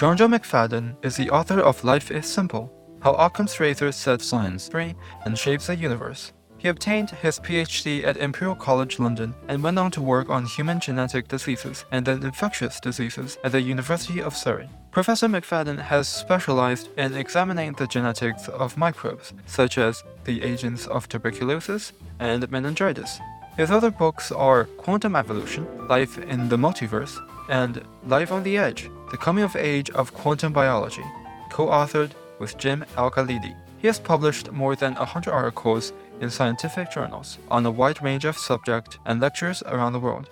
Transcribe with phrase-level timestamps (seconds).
[0.00, 4.94] Johnjoe McFadden is the author of Life is Simple How Occam's Razor Sets Science Free
[5.26, 6.32] and Shapes the Universe.
[6.56, 10.80] He obtained his PhD at Imperial College London and went on to work on human
[10.80, 14.70] genetic diseases and then infectious diseases at the University of Surrey.
[14.90, 21.08] Professor McFadden has specialized in examining the genetics of microbes, such as the agents of
[21.08, 23.20] tuberculosis and meningitis.
[23.60, 27.20] His other books are Quantum Evolution, Life in the Multiverse,
[27.50, 31.04] and Life on the Edge, The Coming of Age of Quantum Biology,
[31.50, 33.54] co authored with Jim Al-Khalili.
[33.76, 35.92] He has published more than 100 articles
[36.22, 40.30] in scientific journals on a wide range of subjects and lectures around the world.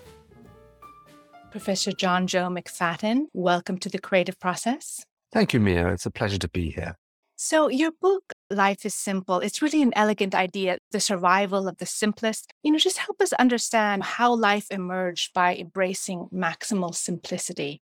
[1.50, 5.04] Professor Johnjoe McFadden, welcome to the creative process.
[5.32, 5.92] Thank you, Mia.
[5.92, 6.96] It's a pleasure to be here.
[7.40, 11.86] So, your book, Life is Simple, it's really an elegant idea, the survival of the
[11.86, 12.52] simplest.
[12.64, 17.80] You know, just help us understand how life emerged by embracing maximal simplicity.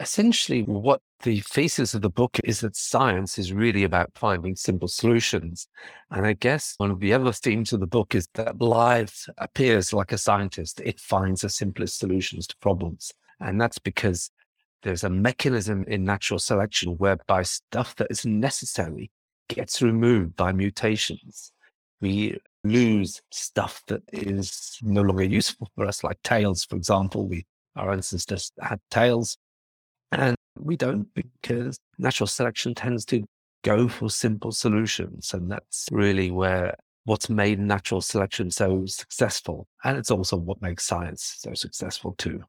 [0.00, 4.86] Essentially, what the thesis of the book is that science is really about finding simple
[4.86, 5.66] solutions.
[6.10, 9.94] And I guess one of the other themes of the book is that life appears
[9.94, 10.82] like a scientist.
[10.84, 13.12] It finds the simplest solutions to problems.
[13.40, 14.30] And that's because
[14.82, 19.10] there's a mechanism in natural selection whereby stuff that is necessary
[19.48, 21.52] gets removed by mutations.
[22.00, 27.26] We lose stuff that is no longer useful for us, like tails, for example.
[27.26, 29.36] We, our ancestors had tails,
[30.12, 33.24] and we don't because natural selection tends to
[33.64, 35.34] go for simple solutions.
[35.34, 39.66] And that's really where what's made natural selection so successful.
[39.82, 42.42] And it's also what makes science so successful too.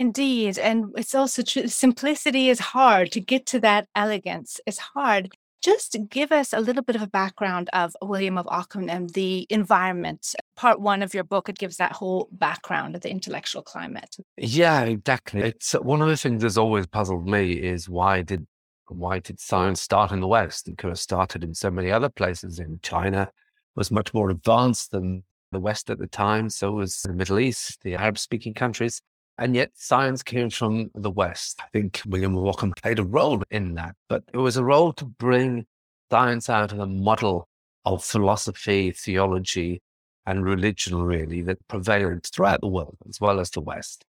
[0.00, 0.58] Indeed.
[0.58, 1.68] And it's also true.
[1.68, 4.58] Simplicity is hard to get to that elegance.
[4.66, 5.30] It's hard.
[5.62, 9.46] Just give us a little bit of a background of William of Ockham and the
[9.50, 10.34] environment.
[10.56, 14.16] Part one of your book, it gives that whole background of the intellectual climate.
[14.38, 15.42] Yeah, exactly.
[15.42, 18.46] It's uh, one of the things that's always puzzled me is why did
[18.88, 20.66] why did science start in the West?
[20.66, 22.58] It could have started in so many other places.
[22.58, 23.30] In China
[23.76, 26.48] was much more advanced than the West at the time.
[26.48, 29.02] So was the Middle East, the Arab speaking countries.
[29.40, 31.60] And yet science came from the West.
[31.62, 35.06] I think William Ockham played a role in that, but it was a role to
[35.06, 35.64] bring
[36.10, 37.48] science out of the model
[37.86, 39.80] of philosophy, theology,
[40.26, 44.04] and religion, really, that prevailed throughout the world as well as the West.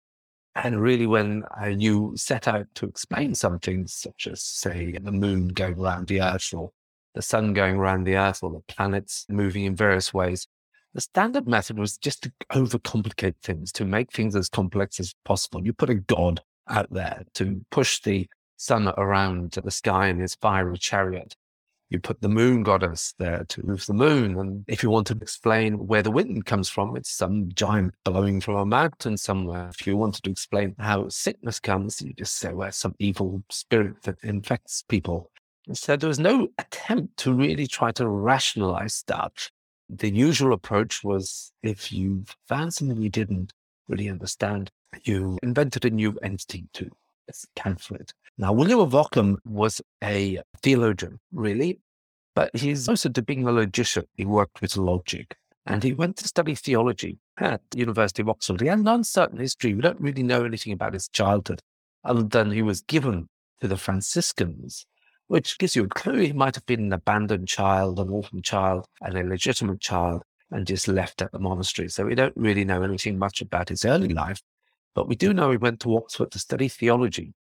[0.54, 5.48] And really, when uh, you set out to explain something such as, say, the moon
[5.48, 6.72] going around the earth or
[7.16, 10.46] the sun going around the earth or the planets moving in various ways,
[10.94, 15.64] the standard method was just to overcomplicate things, to make things as complex as possible.
[15.66, 20.36] You put a god out there to push the sun around the sky in his
[20.36, 21.36] fiery chariot.
[21.90, 24.38] You put the moon goddess there to move the moon.
[24.38, 28.40] And if you want to explain where the wind comes from, it's some giant blowing
[28.40, 29.72] from a mountain somewhere.
[29.78, 34.04] If you wanted to explain how sickness comes, you just say, well, some evil spirit
[34.04, 35.32] that infects people.
[35.74, 39.52] So there was no attempt to really try to rationalize stuff
[39.92, 43.52] the usual approach was if you found something you didn't
[43.88, 44.72] really understand,
[45.04, 46.90] you invented a new entity to
[47.78, 48.14] for it.
[48.38, 51.80] Now, William of Ockham was a theologian, really,
[52.36, 54.04] but he's also to being a logician.
[54.16, 58.62] He worked with logic and he went to study theology at the University of Oxford.
[58.62, 59.74] He had an uncertain history.
[59.74, 61.62] We don't really know anything about his childhood
[62.04, 63.30] other than he was given
[63.62, 64.86] to the Franciscans
[65.32, 68.86] which gives you a clue he might have been an abandoned child, an orphan child,
[69.00, 70.22] an illegitimate child,
[70.52, 71.88] and just left at the monastery.
[71.88, 74.42] So we don't really know anything much about his early life,
[74.94, 77.34] but we do know he went to Oxford to study theology.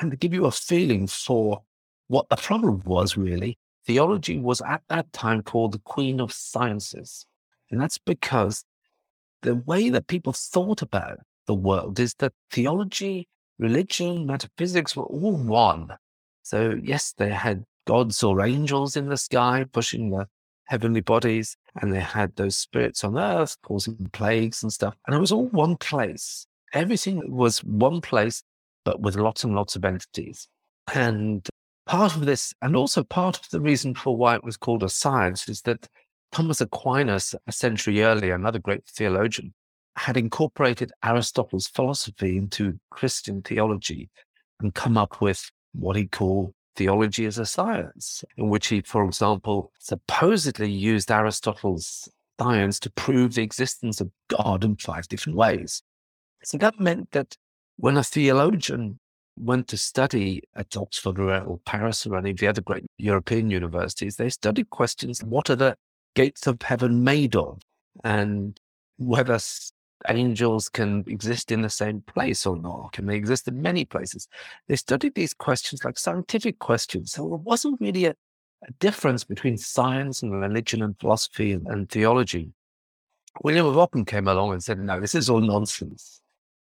[0.00, 1.62] And to give you a feeling for
[2.08, 7.26] what the problem was, really, theology was at that time called the Queen of Sciences.
[7.70, 8.64] And that's because
[9.42, 15.36] the way that people thought about the world is that theology, religion, metaphysics were all
[15.36, 15.92] one.
[16.44, 20.26] So, yes, they had gods or angels in the sky pushing the
[20.66, 24.94] heavenly bodies, and they had those spirits on earth causing plagues and stuff.
[25.06, 26.46] And it was all one place.
[26.74, 28.42] Everything was one place,
[28.84, 30.46] but with lots and lots of entities.
[30.94, 31.48] And
[31.86, 34.88] part of this, and also part of the reason for why it was called a
[34.88, 35.88] science, is that
[36.30, 39.54] Thomas Aquinas, a century earlier, another great theologian,
[39.96, 44.10] had incorporated Aristotle's philosophy into Christian theology
[44.60, 49.04] and come up with what he called theology as a science, in which he, for
[49.04, 52.08] example, supposedly used Aristotle's
[52.40, 55.82] science to prove the existence of God in five different ways.
[56.42, 57.36] So that meant that
[57.76, 58.98] when a theologian
[59.36, 64.16] went to study at Oxford or Paris or any of the other great European universities,
[64.16, 65.76] they studied questions what are the
[66.14, 67.60] gates of heaven made of?
[68.02, 68.58] And
[68.96, 69.38] whether
[70.08, 72.92] angels can exist in the same place or not?
[72.92, 74.28] Can they exist in many places?
[74.68, 77.12] They studied these questions like scientific questions.
[77.12, 81.88] So it wasn't really a, a difference between science and religion and philosophy and, and
[81.88, 82.52] theology.
[83.42, 86.20] William of Ockham came along and said, no, this is all nonsense.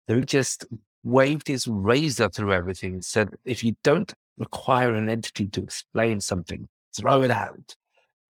[0.08, 0.66] He just
[1.04, 6.22] waved his razor through everything and said, if you don't require an entity to explain
[6.22, 7.76] something, throw it out.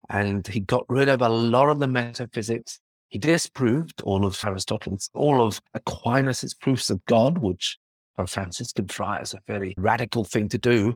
[0.10, 2.80] And he got rid of a lot of the metaphysics
[3.14, 7.78] he disproved all of Aristotle's, all of Aquinas's proofs of God, which
[8.16, 10.96] for Franciscan friars a very radical thing to do.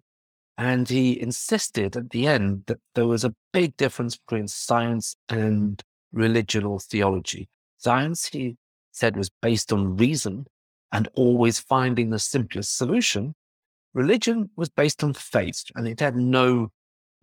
[0.57, 5.79] And he insisted at the end that there was a big difference between science and
[6.11, 7.49] religion or theology.
[7.77, 8.57] Science, he
[8.91, 10.47] said, was based on reason
[10.91, 13.35] and always finding the simplest solution.
[13.93, 16.69] Religion was based on faith and it had no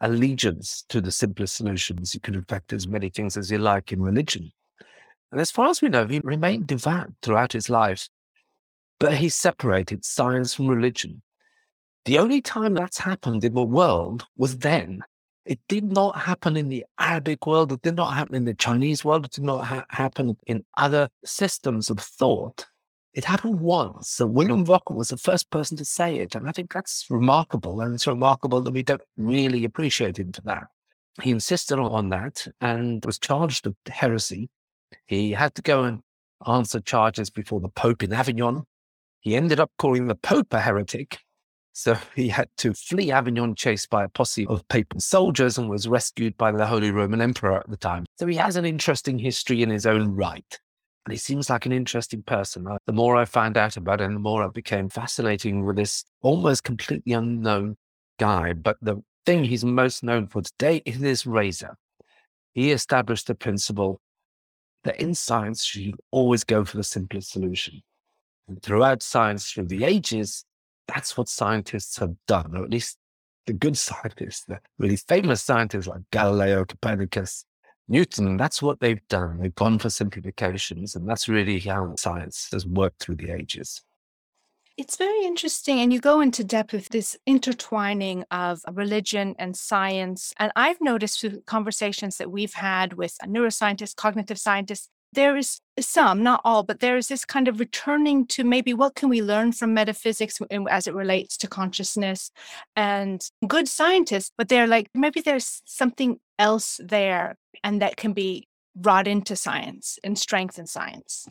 [0.01, 2.15] allegiance to the simplest solutions.
[2.15, 4.53] You could, in fact, as many things as you like in religion.
[5.35, 8.09] And as far as we know, he remained devout throughout his life,
[9.01, 11.23] but he separated science from religion.
[12.05, 15.01] The only time that's happened in the world was then.
[15.45, 17.73] It did not happen in the Arabic world.
[17.73, 19.25] It did not happen in the Chinese world.
[19.25, 22.67] It did not ha- happen in other systems of thought.
[23.13, 24.11] It happened once.
[24.11, 26.37] So William Ockham was the first person to say it.
[26.37, 27.81] And I think that's remarkable.
[27.81, 30.69] And it's remarkable that we don't really appreciate him for that.
[31.23, 34.49] He insisted on that and was charged with heresy
[35.07, 36.01] he had to go and
[36.47, 38.65] answer charges before the Pope in Avignon.
[39.21, 41.19] He ended up calling the Pope a heretic.
[41.73, 45.89] So he had to flee Avignon, chased by a posse of papal soldiers, and was
[45.89, 48.07] rescued by the Holy Roman Emperor at the time.
[48.19, 50.59] So he has an interesting history in his own right.
[51.07, 52.67] And he seems like an interesting person.
[52.67, 56.05] Uh, the more I found out about him, the more I became fascinating with this
[56.23, 57.77] almost completely unknown
[58.19, 58.55] guy.
[58.55, 61.77] But the thing he's most known for today is his razor.
[62.55, 64.01] He established the principle
[64.85, 67.83] that in science, you always go for the simplest solution.
[68.49, 70.45] And throughout science, through the ages,
[70.87, 72.99] that's what scientists have done, or at least
[73.47, 77.45] the good scientists, the really famous scientists like Galileo, Copernicus,
[77.89, 79.39] Newton, that's what they've done.
[79.41, 83.83] They've gone for simplifications, and that's really how science has worked through the ages.
[84.77, 85.79] It's very interesting.
[85.79, 90.33] And you go into depth with this intertwining of religion and science.
[90.37, 96.25] And I've noticed through conversations that we've had with neuroscientists, cognitive scientists, there is some,
[96.25, 99.53] not all, but there is this kind of returning to maybe what can we learn
[99.53, 102.33] from metaphysics as it relates to consciousness
[102.75, 108.49] and good scientists, but they're like, maybe there's something else there and that can be
[108.75, 111.29] brought into science and strengthen science.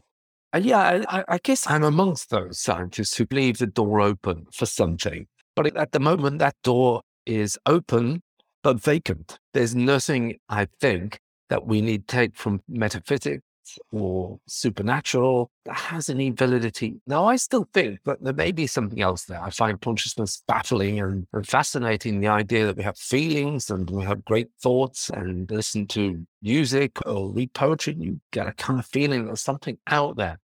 [0.53, 4.67] And yeah, I, I guess I'm amongst those scientists who leave the door open for
[4.67, 5.25] something.
[5.55, 8.21] But at the moment, that door is open
[8.61, 9.39] but vacant.
[9.53, 11.19] There's nothing, I think,
[11.49, 13.43] that we need take from metaphysics
[13.91, 17.01] or supernatural that has any validity.
[17.07, 19.41] Now, I still think that there may be something else there.
[19.41, 22.19] I find consciousness baffling and, and fascinating.
[22.19, 26.99] The idea that we have feelings and we have great thoughts and listen to music
[27.05, 30.39] or read poetry, and you get a kind of feeling there's something out there.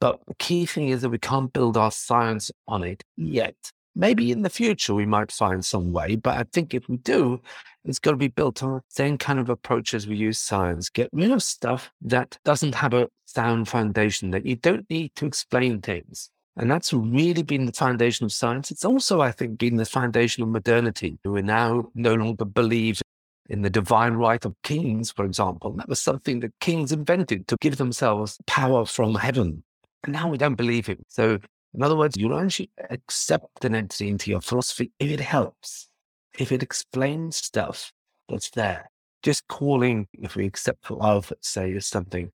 [0.00, 3.56] But the key thing is that we can't build our science on it yet.
[3.94, 7.40] Maybe in the future we might find some way, but I think if we do,
[7.84, 10.88] it's got to be built on the same kind of approach as we use science.
[10.88, 15.26] Get rid of stuff that doesn't have a sound foundation, that you don't need to
[15.26, 16.30] explain things.
[16.56, 18.70] And that's really been the foundation of science.
[18.70, 21.18] It's also, I think, been the foundation of modernity.
[21.24, 23.00] We now no longer believe
[23.48, 25.72] in the divine right of kings, for example.
[25.72, 29.62] That was something that kings invented to give themselves power from heaven.
[30.04, 31.00] And now we don't believe it.
[31.08, 31.38] So,
[31.74, 32.58] in other words, you don't
[32.90, 35.88] accept an entity into your philosophy if it helps,
[36.38, 37.92] if it explains stuff
[38.28, 38.90] that's there.
[39.22, 42.30] Just calling, if we accept love, say, is something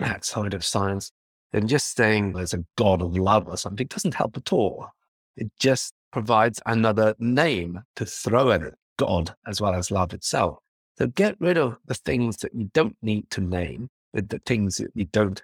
[0.00, 1.12] outside of science,
[1.52, 4.88] then just saying there's a God of love or something doesn't help at all.
[5.36, 10.58] It just provides another name to throw at it, God as well as love itself.
[10.98, 14.90] So get rid of the things that you don't need to name, the things that
[14.94, 15.42] you don't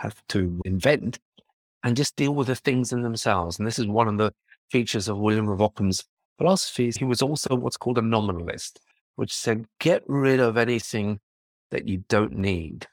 [0.00, 1.18] have to invent
[1.82, 3.58] and just deal with the things in themselves.
[3.58, 4.32] And this is one of the
[4.70, 6.04] features of William of Ockham's
[6.38, 6.90] philosophy.
[6.98, 8.80] He was also what's called a nominalist,
[9.16, 11.20] which said, get rid of anything
[11.70, 12.86] that you don't need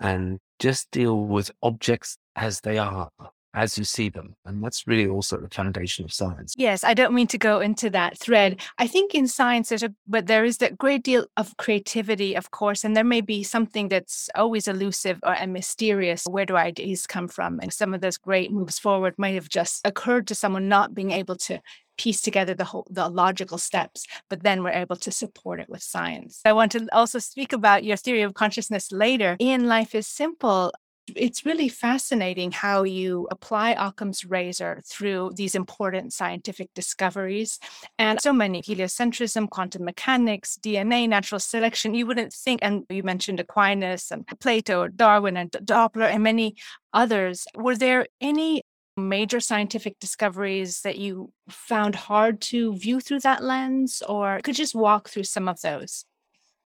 [0.00, 3.10] and just deal with objects as they are
[3.54, 4.36] as you see them.
[4.44, 6.54] And that's really also the foundation of science.
[6.56, 8.60] Yes, I don't mean to go into that thread.
[8.78, 12.50] I think in science there's a but there is that great deal of creativity, of
[12.50, 16.24] course, and there may be something that's always elusive or and mysterious.
[16.24, 17.60] Where do ideas come from?
[17.60, 21.10] And some of those great moves forward might have just occurred to someone not being
[21.10, 21.60] able to
[21.98, 25.82] piece together the whole the logical steps but then we're able to support it with
[25.82, 30.06] science i want to also speak about your theory of consciousness later in life is
[30.06, 30.72] simple
[31.16, 37.58] It's really fascinating how you apply Occam's razor through these important scientific discoveries
[37.98, 41.94] and so many heliocentrism, quantum mechanics, DNA, natural selection.
[41.94, 46.54] You wouldn't think, and you mentioned Aquinas and Plato, Darwin, and Doppler, and many
[46.92, 47.44] others.
[47.56, 48.62] Were there any
[48.96, 54.64] major scientific discoveries that you found hard to view through that lens, or could you
[54.64, 56.04] just walk through some of those?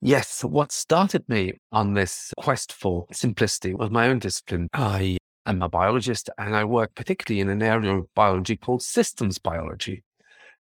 [0.06, 4.68] Yes, what started me on this quest for simplicity was my own discipline.
[4.74, 9.38] I am a biologist and I work particularly in an area of biology called systems
[9.38, 10.04] biology,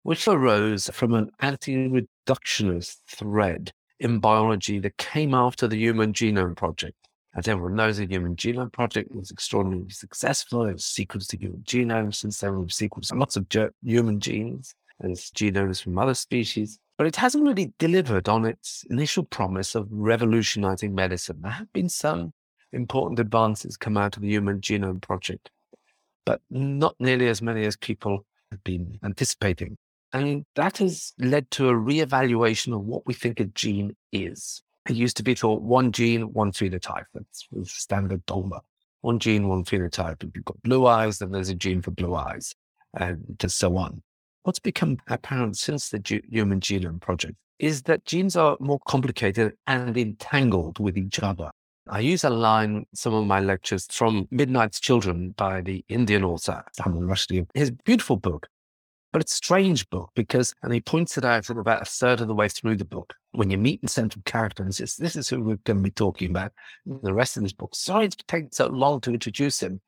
[0.02, 6.54] which arose from an anti reductionist thread in biology that came after the Human Genome
[6.54, 6.98] Project.
[7.34, 10.66] As everyone knows, the Human Genome Project was extraordinarily successful.
[10.66, 13.46] It sequenced the human genome since then we've sequenced lots of
[13.82, 19.24] human genes and genomes from other species but it hasn't really delivered on its initial
[19.24, 21.40] promise of revolutionizing medicine.
[21.42, 22.32] There have been some
[22.72, 25.50] important advances come out of the Human Genome Project,
[26.24, 29.78] but not nearly as many as people have been anticipating.
[30.12, 34.62] And that has led to a reevaluation of what we think a gene is.
[34.88, 37.06] It used to be thought one gene, one phenotype.
[37.14, 38.60] That's the standard dogma.
[39.00, 40.22] One gene, one phenotype.
[40.22, 42.54] If you've got blue eyes, then there's a gene for blue eyes,
[42.94, 44.04] and so on.
[44.44, 49.54] What's become apparent since the G- Human Genome Project is that genes are more complicated
[49.68, 51.50] and entangled with each other.
[51.88, 56.64] I use a line some of my lectures from Midnight's Children by the Indian author
[56.72, 57.46] Salman Rushdie.
[57.54, 58.48] His beautiful book,
[59.12, 62.20] but it's a strange book because, and he points it out from about a third
[62.20, 65.14] of the way through the book, when you meet the central character and says, this
[65.14, 66.52] is who we're going to be talking about.
[66.84, 69.80] The rest of this book, sorry it's taken so long to introduce him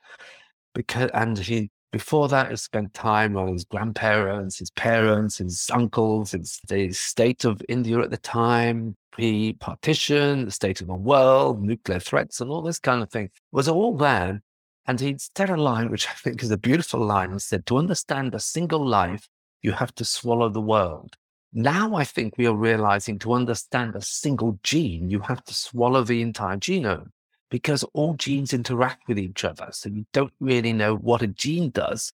[0.75, 6.33] because, and he before that, he spent time on his grandparents, his parents, his uncles,
[6.33, 11.63] his, the state of India at the time, pre partition, the state of the world,
[11.63, 14.43] nuclear threats, and all this kind of thing was all there.
[14.89, 17.33] And he said a line, which I think is a beautiful line.
[17.33, 19.29] He said, To understand a single life,
[19.63, 21.15] you have to swallow the world.
[21.53, 26.03] Now I think we are realizing to understand a single gene, you have to swallow
[26.03, 27.11] the entire genome
[27.51, 29.69] because all genes interact with each other.
[29.71, 32.13] So you don't really know what a gene does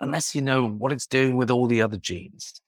[0.00, 2.60] unless you know what it's doing with all the other genes.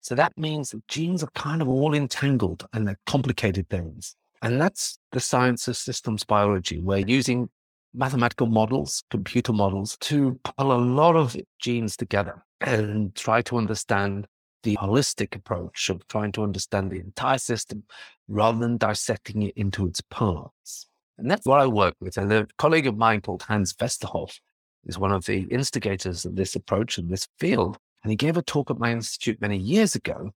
[0.00, 4.16] So that means that genes are kind of all entangled and they're complicated things.
[4.42, 6.78] And that's the science of systems biology.
[6.78, 7.50] We're using
[7.92, 14.26] mathematical models, computer models to pull a lot of genes together and try to understand
[14.62, 17.82] the holistic approach of trying to understand the entire system
[18.28, 20.86] rather than dissecting it into its parts.
[21.20, 22.16] And that's what I work with.
[22.16, 24.38] And a colleague of mine called Hans Westerhoff
[24.86, 27.76] is one of the instigators of this approach in this field.
[28.02, 30.30] And he gave a talk at my institute many years ago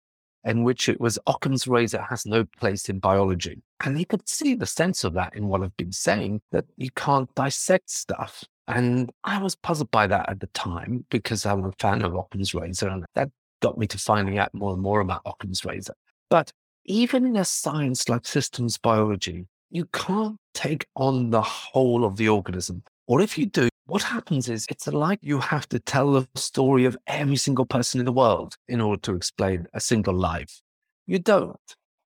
[0.45, 3.63] in which it was Occam's razor has no place in biology.
[3.85, 6.91] And he could see the sense of that in what I've been saying, that you
[6.93, 8.43] can't dissect stuff.
[8.67, 12.55] And I was puzzled by that at the time because I'm a fan of Occam's
[12.55, 12.89] razor.
[12.89, 15.95] And that got me to finding out more and more about Occam's razor.
[16.31, 16.53] But
[16.87, 22.29] even in a science like systems biology, you can't take on the whole of the
[22.29, 22.83] organism.
[23.07, 26.85] Or if you do, what happens is it's like you have to tell the story
[26.85, 30.61] of every single person in the world in order to explain a single life.
[31.07, 31.57] You don't.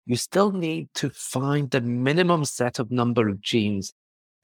[0.07, 3.93] You still need to find the minimum set of number of genes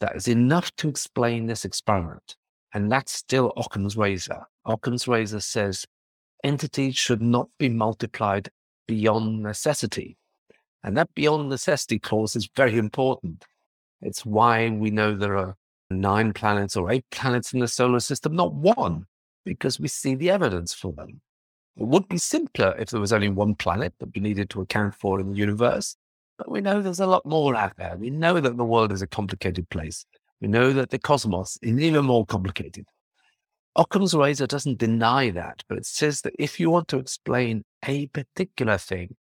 [0.01, 2.37] that is enough to explain this experiment.
[2.73, 4.47] And that's still Occam's razor.
[4.65, 5.87] Occam's razor says
[6.45, 8.51] entities should not be multiplied
[8.87, 10.17] beyond necessity.
[10.87, 13.45] And that beyond necessity clause is very important.
[14.01, 15.57] It's why we know there are
[15.91, 19.07] nine planets or eight planets in the solar system, not one,
[19.45, 21.21] because we see the evidence for them.
[21.77, 24.95] It would be simpler if there was only one planet that we needed to account
[24.95, 25.97] for in the universe.
[26.39, 27.97] But we know there's a lot more out there.
[27.99, 30.07] We know that the world is a complicated place.
[30.41, 32.87] We know that the cosmos is even more complicated.
[33.75, 38.07] Occam's razor doesn't deny that, but it says that if you want to explain a
[38.07, 39.17] particular thing,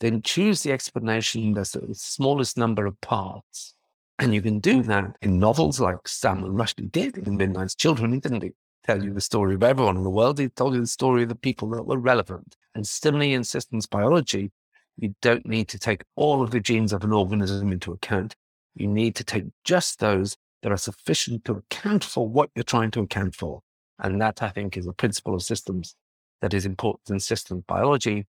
[0.00, 3.74] then choose the explanation that's the smallest number of parts.
[4.18, 8.12] And you can do that in novels like Salman Rushdie did in Midnight's Children.
[8.12, 10.38] He didn't tell you the story of everyone in the world.
[10.38, 12.56] He told you the story of the people that were relevant.
[12.74, 14.52] And similarly in systems biology,
[14.96, 18.34] you don't need to take all of the genes of an organism into account.
[18.74, 22.90] You need to take just those that are sufficient to account for what you're trying
[22.92, 23.62] to account for.
[23.98, 25.94] And that, I think, is a principle of systems
[26.40, 28.26] that is important in systems biology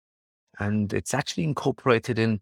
[0.58, 2.40] and it's actually incorporated in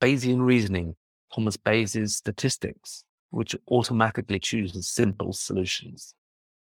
[0.00, 0.94] Bayesian reasoning,
[1.34, 6.14] Thomas Bayes' statistics, which automatically chooses simple solutions.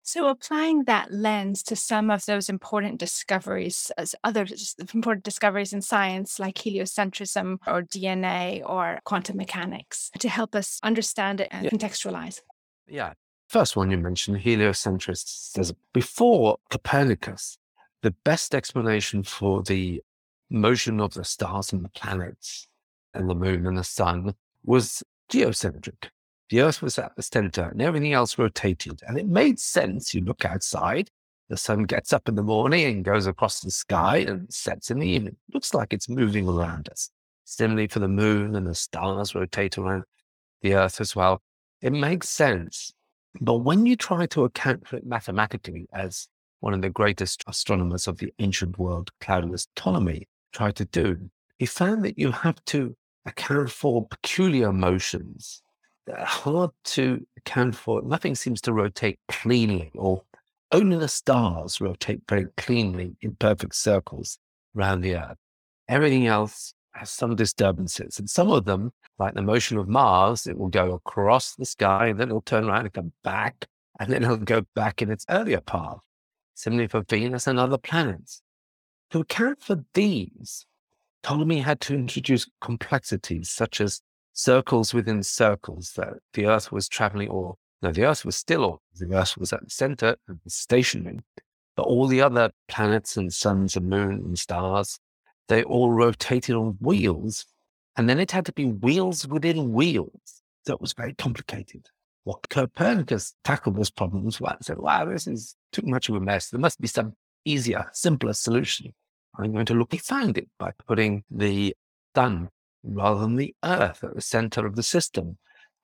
[0.07, 4.45] So, applying that lens to some of those important discoveries, as other
[4.93, 11.41] important discoveries in science like heliocentrism or DNA or quantum mechanics, to help us understand
[11.41, 11.71] it and yeah.
[11.71, 12.41] contextualize.
[12.87, 13.13] Yeah.
[13.49, 17.57] First one you mentioned, heliocentricity, says before Copernicus,
[18.03, 20.03] the best explanation for the
[20.49, 22.67] motion of the stars and the planets
[23.13, 26.09] and the moon and the sun was geocentric.
[26.49, 29.01] The Earth was at the center and everything else rotated.
[29.07, 30.13] And it made sense.
[30.13, 31.09] You look outside,
[31.49, 34.99] the sun gets up in the morning and goes across the sky and sets in
[34.99, 35.37] the evening.
[35.49, 37.09] It looks like it's moving around us.
[37.45, 40.03] Similarly for the moon and the stars rotate around
[40.61, 41.41] the Earth as well.
[41.81, 42.91] It makes sense.
[43.41, 46.27] But when you try to account for it mathematically, as
[46.61, 51.65] one of the greatest astronomers of the ancient world, Claudius Ptolemy, tried to do, he
[51.65, 52.95] found that you have to
[53.25, 55.61] account for peculiar motions
[56.07, 58.01] that are hard to account for.
[58.01, 60.23] Nothing seems to rotate cleanly, or
[60.71, 64.37] only the stars rotate very cleanly in perfect circles
[64.77, 65.37] around the Earth.
[65.89, 70.57] Everything else has some disturbances, and some of them, like the motion of Mars, it
[70.57, 73.67] will go across the sky and then it'll turn around and come back,
[73.99, 75.99] and then it'll go back in its earlier path.
[76.53, 78.41] Similarly for Venus and other planets.
[79.11, 80.65] To account for these,
[81.23, 84.01] Ptolemy had to introduce complexities such as
[84.33, 89.13] circles within circles that the Earth was traveling, or no, the Earth was still, the
[89.13, 91.19] Earth was at the center and stationary,
[91.75, 94.99] but all the other planets and suns and moon and stars,
[95.47, 97.45] they all rotated on wheels.
[97.97, 100.41] And then it had to be wheels within wheels.
[100.65, 101.87] So it was very complicated.
[102.23, 106.19] What Copernicus tackled this problem was what said, wow, this is too much of a
[106.19, 106.49] mess.
[106.49, 107.13] There must be some
[107.45, 108.93] easier, simpler solution.
[109.37, 109.93] I'm going to look.
[109.93, 111.75] Found it by putting the
[112.15, 112.49] sun
[112.83, 115.37] rather than the earth at the center of the system.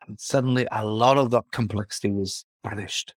[0.08, 3.14] And suddenly a lot of that complexity was vanished.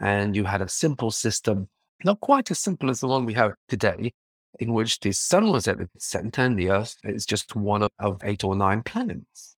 [0.00, 1.68] And you had a simple system,
[2.04, 4.12] not quite as simple as the one we have today,
[4.58, 8.20] in which the sun was at the center and the earth is just one of
[8.22, 9.56] eight or nine planets.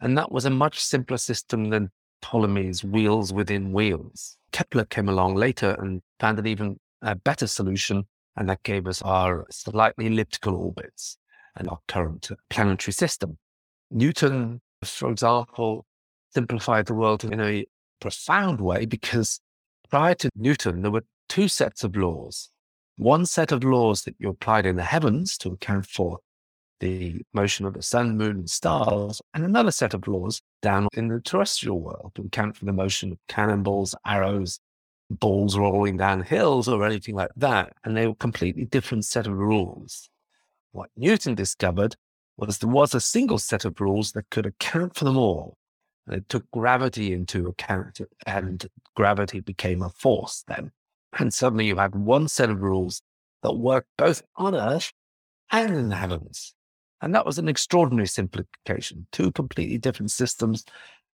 [0.00, 1.90] And that was a much simpler system than
[2.22, 4.36] Ptolemy's wheels within wheels.
[4.52, 8.04] Kepler came along later and found an even a better solution,
[8.36, 11.18] and that gave us our slightly elliptical orbits
[11.56, 13.38] and our current planetary system.
[13.90, 15.86] Newton, for example,
[16.32, 17.64] simplified the world in a
[18.00, 19.40] profound way because
[19.88, 22.50] prior to Newton, there were two sets of laws.
[22.96, 26.18] One set of laws that you applied in the heavens to account for
[26.80, 31.08] the motion of the sun, moon, and stars, and another set of laws down in
[31.08, 34.58] the terrestrial world to account for the motion of cannonballs, arrows,
[35.10, 37.72] balls rolling down hills, or anything like that.
[37.84, 40.08] And they were completely different set of rules.
[40.72, 41.96] What Newton discovered
[42.36, 45.56] was there was a single set of rules that could account for them all.
[46.06, 50.72] And it took gravity into account, and gravity became a force then.
[51.18, 53.00] And suddenly you had one set of rules
[53.42, 54.92] that worked both on Earth
[55.50, 56.54] and in the heavens.
[57.00, 59.06] And that was an extraordinary simplification.
[59.12, 60.64] Two completely different systems.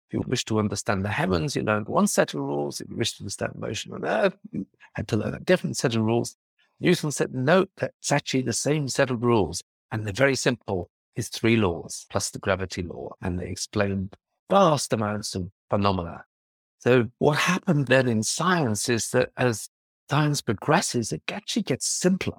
[0.10, 2.80] If you wish to understand the heavens, you learned one set of rules.
[2.80, 5.96] If you wish to understand motion on Earth, you had to learn a different set
[5.96, 6.38] of rules.
[6.80, 9.62] Newton said, no, that's actually the same set of rules.
[9.92, 10.90] And they're very simple.
[11.16, 13.16] It's three laws plus the gravity law.
[13.22, 14.12] And they explain
[14.50, 16.24] vast amounts of phenomena.
[16.80, 19.68] So what happened then in science is that as
[20.10, 22.38] science progresses, it actually gets simpler.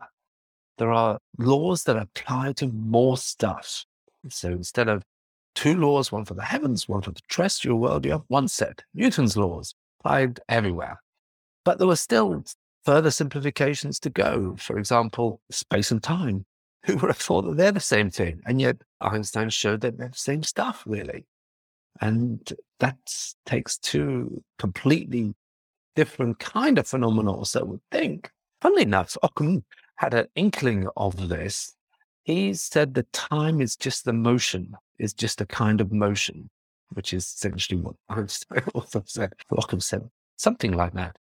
[0.79, 3.85] There are laws that apply to more stuff.
[4.31, 5.03] So instead of
[5.59, 8.85] two laws, one for the heavens, one for the terrestrial world, you have one set.
[8.95, 11.03] Newton's laws applied everywhere.
[11.65, 12.45] But there were still
[12.85, 14.55] further simplifications to go.
[14.57, 16.47] For example, space and time.
[16.87, 18.41] Who would have thought that they're the same thing?
[18.47, 21.27] And yet Einstein showed that they're the same stuff, really.
[22.01, 22.41] And
[22.79, 22.97] that
[23.45, 25.35] takes two completely
[25.97, 28.31] different kind of phenomena, so would think.
[28.61, 29.65] Funnily enough, Occam
[29.97, 31.75] had an inkling of this.
[32.29, 36.51] He said that time is just the motion, is just a kind of motion,
[36.91, 39.33] which is essentially what Einstein also said.
[39.79, 41.17] Said something like that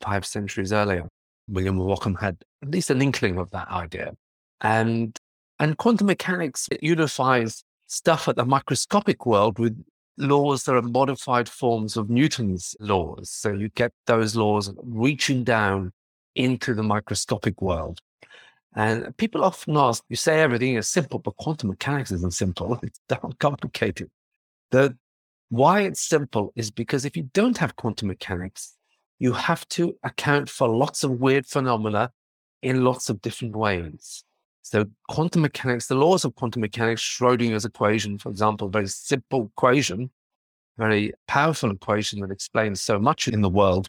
[0.00, 1.08] five centuries earlier.
[1.48, 4.12] William Occam had at least an inkling of that idea.
[4.60, 5.18] And,
[5.58, 9.84] and quantum mechanics unifies stuff at the microscopic world with
[10.16, 13.30] laws that are modified forms of Newton's laws.
[13.30, 15.90] So you get those laws reaching down
[16.36, 17.98] into the microscopic world.
[18.74, 22.78] And people often ask, you say everything is simple, but quantum mechanics isn't simple.
[22.82, 24.10] It's damn complicated.
[24.70, 24.96] The
[25.50, 28.74] why it's simple is because if you don't have quantum mechanics,
[29.18, 32.10] you have to account for lots of weird phenomena
[32.62, 34.24] in lots of different ways.
[34.62, 40.10] So quantum mechanics, the laws of quantum mechanics, Schrodinger's equation, for example, very simple equation,
[40.78, 43.88] very powerful equation that explains so much in the world.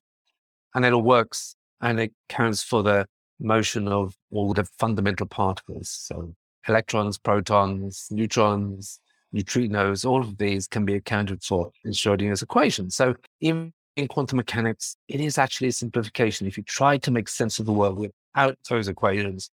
[0.76, 3.08] And it all works and it counts for the
[3.39, 5.89] motion of all the fundamental particles.
[5.89, 6.34] So
[6.67, 9.00] electrons, protons, neutrons,
[9.34, 12.89] neutrinos, all of these can be accounted for in Schrodinger's equation.
[12.89, 16.48] So even in quantum mechanics, it is actually a simplification.
[16.48, 19.50] If you try to make sense of the world without those equations,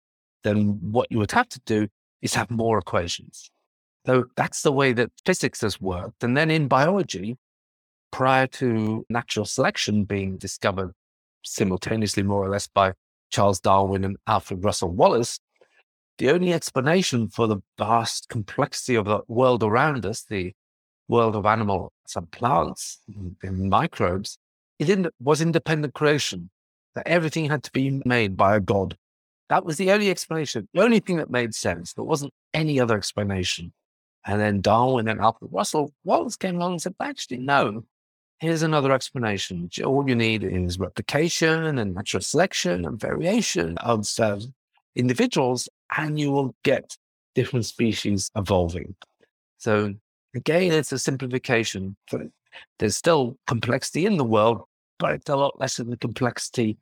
[0.44, 1.88] then what you would have to do
[2.22, 3.50] is have more equations.
[4.06, 6.24] So that's the way that physics has worked.
[6.24, 7.38] And then in biology,
[8.12, 10.94] prior to natural selection being discovered
[11.44, 12.94] simultaneously, more or less, by
[13.32, 15.40] Charles Darwin and Alfred Russel Wallace,
[16.18, 20.54] the only explanation for the vast complexity of the world around us, the
[21.08, 23.00] world of animals and plants
[23.44, 24.38] and microbes,
[24.80, 26.50] it was independent creation,
[26.96, 28.98] that everything had to be made by a god.
[29.50, 31.94] That was the only explanation, the only thing that made sense.
[31.94, 33.74] There wasn't any other explanation.
[34.26, 37.84] And then Darwin and Alfred Russel Wallace came along and said, actually, no,
[38.40, 39.70] here's another explanation.
[39.84, 44.08] All you need is replication and natural selection and variation of
[44.96, 46.98] individuals, and you will get
[47.34, 48.96] different species evolving.
[49.58, 49.94] So
[50.36, 51.96] again, it's a simplification.
[52.80, 54.62] There's still complexity in the world,
[55.00, 56.78] but it's a lot less than the complexity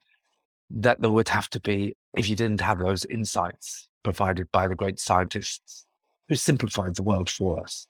[0.70, 4.76] that there would have to be if you didn't have those insights provided by the
[4.76, 5.86] great scientists
[6.30, 7.88] who simplified the world for us.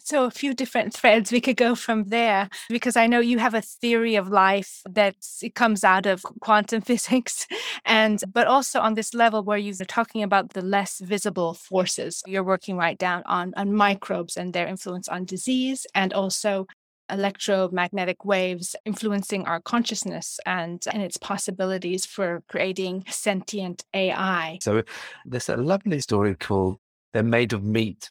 [0.00, 3.54] So, a few different threads we could go from there because I know you have
[3.54, 5.16] a theory of life that
[5.54, 7.46] comes out of quantum physics,
[7.84, 12.22] and but also on this level where you're talking about the less visible forces.
[12.26, 16.66] You're working right down on, on microbes and their influence on disease, and also
[17.10, 24.58] electromagnetic waves influencing our consciousness and, and its possibilities for creating sentient AI.
[24.60, 24.82] So,
[25.24, 26.78] there's a lovely story called
[27.12, 28.10] They're Made of Meat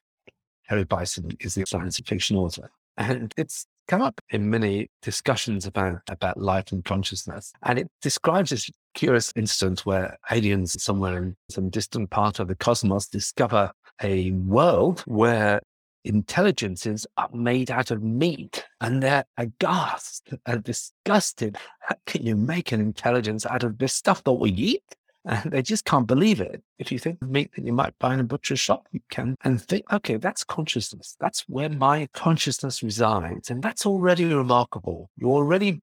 [0.73, 2.67] Harry Bisson is the science fiction author.
[2.97, 7.53] And it's come up in many discussions about, about life and consciousness.
[7.61, 12.55] And it describes this curious instance where aliens somewhere in some distant part of the
[12.55, 15.61] cosmos discover a world where
[16.05, 21.55] intelligences are made out of meat and they're aghast and disgusted.
[21.81, 24.83] How can you make an intelligence out of this stuff that we eat?
[25.25, 26.61] And they just can't believe it.
[26.79, 29.35] If you think of meat that you might buy in a butcher's shop, you can
[29.43, 31.15] and think, okay, that's consciousness.
[31.19, 33.49] That's where my consciousness resides.
[33.49, 35.09] And that's already remarkable.
[35.15, 35.81] You already,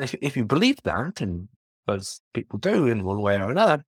[0.00, 1.48] if, if you believe that, and
[1.88, 3.84] as people do in one way or another,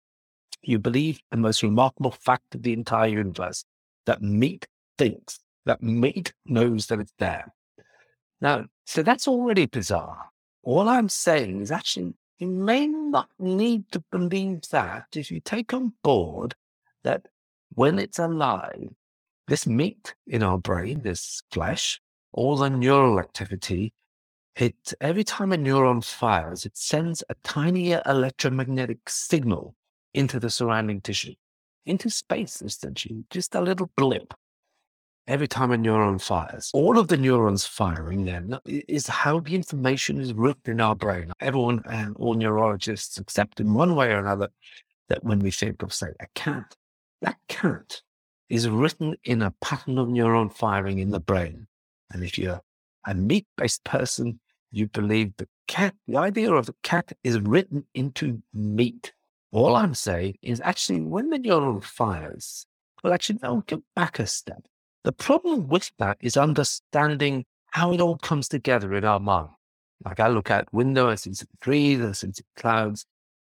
[0.63, 3.65] you believe the most remarkable fact of the entire universe
[4.07, 7.53] that meat thinks, that meat knows that it's there.
[8.41, 10.31] Now, so that's already bizarre.
[10.63, 15.73] All I'm saying is actually you may not need to believe that if you take
[15.75, 16.55] on board
[17.03, 17.27] that
[17.75, 18.91] when it's alive,
[19.49, 22.01] this meat in our brain, this flesh,
[22.33, 23.93] all the neural activity,
[24.57, 29.75] it every time a neuron fires, it sends a tiny electromagnetic signal
[30.15, 31.35] into the surrounding tissue,
[31.87, 34.35] into space, essentially, just a little blip
[35.29, 36.71] every time a neuron fires.
[36.73, 41.33] All of the neurons firing then is how the information is written in our brain.
[41.41, 44.49] Everyone and all neurologists accept in one way or another
[45.09, 46.75] that when we think of, say, a cat,
[47.23, 48.01] that cat
[48.49, 51.67] is written in a pattern of neuron firing in the brain.
[52.11, 52.63] And if you're
[53.07, 57.85] a meat based person, you believe the cat, the idea of the cat is written
[57.95, 59.13] into meat.
[59.53, 62.67] All I'm saying is actually when the neuron fires,
[63.05, 64.63] well, actually, no, go back a step.
[65.09, 69.49] The problem with that is understanding how it all comes together in our mind.
[70.05, 73.07] Like I look at window, I see the trees, I see the clouds,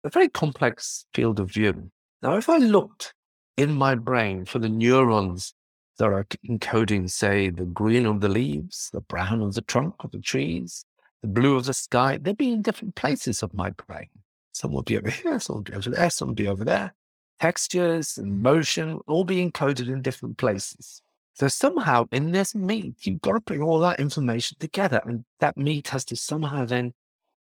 [0.03, 1.89] a very complex field of view.
[2.21, 3.15] Now, if I looked
[3.57, 5.55] in my brain for the neurons
[5.97, 10.11] that are encoding, say, the green of the leaves, the brown of the trunk of
[10.11, 10.85] the trees,
[11.23, 14.09] the blue of the sky, they'd be in different places of my brain.
[14.51, 16.93] Some will be over here, some will be over there, some will be over there.
[17.39, 21.01] Textures and motion all be encoded in different places.
[21.33, 25.01] So somehow in this meat, you've got to bring all that information together.
[25.05, 26.93] And that meat has to somehow then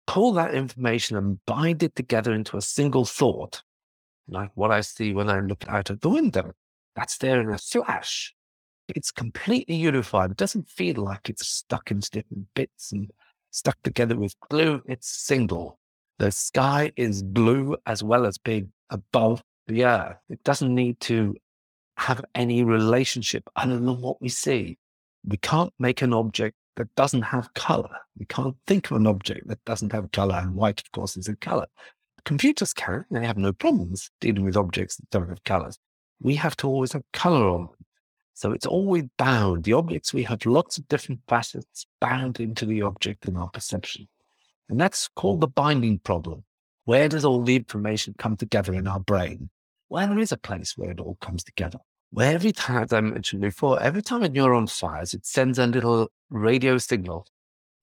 [0.08, 3.64] pull that information and bind it together into a single thought.
[4.28, 6.54] Like what I see when I look out of the window.
[6.96, 8.34] That's there in a flash.
[8.88, 10.32] It's completely unified.
[10.32, 13.12] It doesn't feel like it's stuck into different bits and
[13.52, 14.82] stuck together with glue.
[14.86, 15.80] It's single.
[16.18, 20.18] The sky is blue as well as being above the earth.
[20.30, 21.36] It doesn't need to
[21.98, 24.78] have any relationship other than what we see.
[25.26, 27.90] We can't make an object that doesn't have color.
[28.18, 31.28] We can't think of an object that doesn't have color, and white, of course, is
[31.28, 31.68] a color.
[32.26, 35.78] Computers can, they have no problems dealing with objects that don't have colors.
[36.20, 37.86] We have to always have color on them.
[38.34, 39.64] So it's always bound.
[39.64, 44.08] The objects, we have lots of different facets bound into the object in our perception.
[44.68, 46.44] And that's called the binding problem.
[46.84, 49.50] Where does all the information come together in our brain?
[49.90, 51.80] Well, there is a place where it all comes together.
[52.12, 55.68] Where every time, as I mentioned before, every time a neuron fires, it sends a
[55.68, 57.28] little radio signal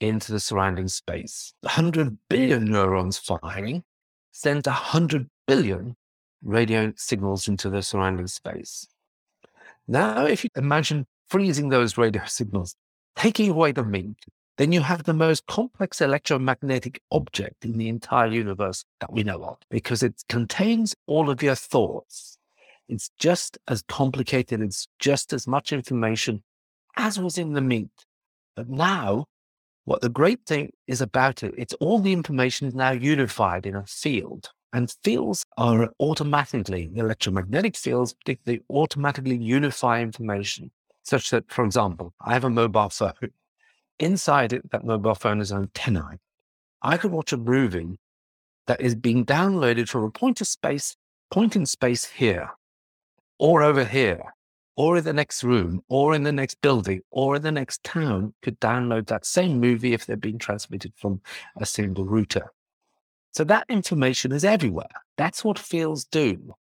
[0.01, 1.55] into the surrounding space.
[1.61, 3.85] 100 billion neurons firing
[4.33, 5.97] sends 100 billion
[6.43, 8.87] radio signals into the surrounding space.
[9.87, 12.75] Now, if you imagine freezing those radio signals,
[13.17, 14.17] taking away the meat,
[14.59, 19.43] then you have the most complex electromagnetic object in the entire universe that we know
[19.43, 22.39] of because it contains all of your thoughts.
[22.89, 26.43] It's just as complicated, it's just as much information
[26.97, 27.91] as was in the meat.
[28.55, 29.27] But now,
[29.85, 33.75] what the great thing is about it, it's all the information is now unified in
[33.75, 34.51] a field.
[34.75, 40.71] And fields are automatically, electromagnetic fields, they automatically unify information
[41.03, 43.13] such that, for example, I have a mobile phone.
[43.99, 46.19] Inside it, that mobile phone is an antenna.
[46.83, 47.99] I could watch a movie
[48.67, 50.97] that is being downloaded from a point of space,
[51.31, 52.51] point in space here,
[53.39, 54.35] or over here,
[54.77, 58.35] or in the next room, or in the next building, or in the next town
[58.43, 61.21] could download that same movie if they're being transmitted from
[61.57, 62.51] a single router.
[63.33, 64.87] So that information is everywhere.
[65.17, 66.55] That's what fields do.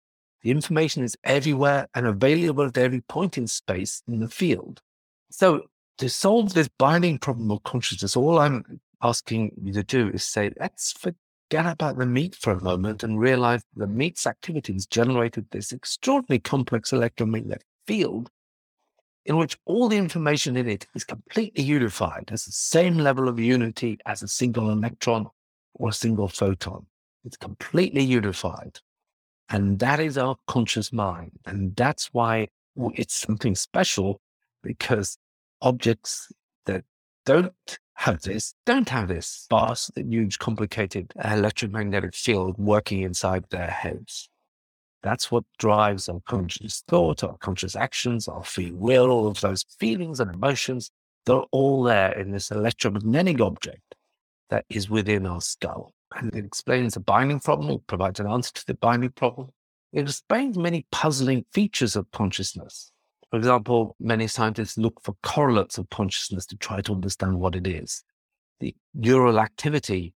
[0.42, 4.82] The information is everywhere and available at every point in space in the field.
[5.32, 5.64] So
[6.00, 10.52] to solve this binding problem of consciousness, all I'm asking you to do is say,
[10.60, 15.74] let's forget about the meat for a moment and realize the meat's activities generated this
[15.74, 18.30] extraordinarily complex electromagnetic field
[19.26, 23.38] in which all the information in it is completely unified, has the same level of
[23.38, 25.28] unity as a single electron
[25.74, 26.86] or a single photon.
[27.26, 28.80] It's completely unified.
[29.50, 31.32] And that is our conscious mind.
[31.46, 32.48] And that's why
[32.96, 34.22] it's something special
[34.64, 35.18] because
[35.62, 36.32] objects
[36.66, 36.84] that
[37.26, 44.30] don't have this don't have this vast, huge, complicated electromagnetic field working inside their heads.
[45.04, 49.66] That's what drives our conscious thought, our conscious actions, our free will, all of those
[49.80, 50.92] feelings and emotions.
[51.26, 53.96] They're all there in this electromagnetic object
[54.50, 55.94] that is within our skull.
[56.16, 59.50] And it explains the binding problem, it provides an answer to the binding problem.
[59.92, 62.92] It explains many puzzling features of consciousness.
[63.32, 67.68] For example, many scientists look for correlates of consciousness to try to understand what it
[67.68, 68.04] is.
[68.60, 70.14] The neural activity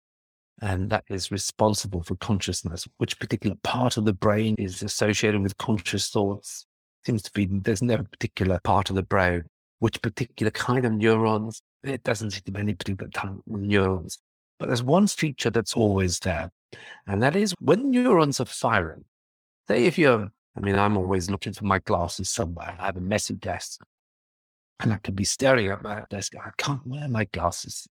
[0.61, 2.87] and that is responsible for consciousness.
[2.99, 6.67] Which particular part of the brain is associated with conscious thoughts?
[7.05, 9.45] Seems to be there's no particular part of the brain.
[9.79, 11.63] Which particular kind of neurons?
[11.83, 14.19] It doesn't seem to be any particular type of neurons.
[14.59, 16.51] But there's one feature that's always there,
[17.07, 19.05] and that is when neurons are firing.
[19.67, 22.77] Say if you're I mean, I'm always looking for my glasses somewhere.
[22.79, 23.81] I have a messy desk
[24.81, 26.35] and I could be staring at my desk.
[26.37, 27.87] I can't wear my glasses.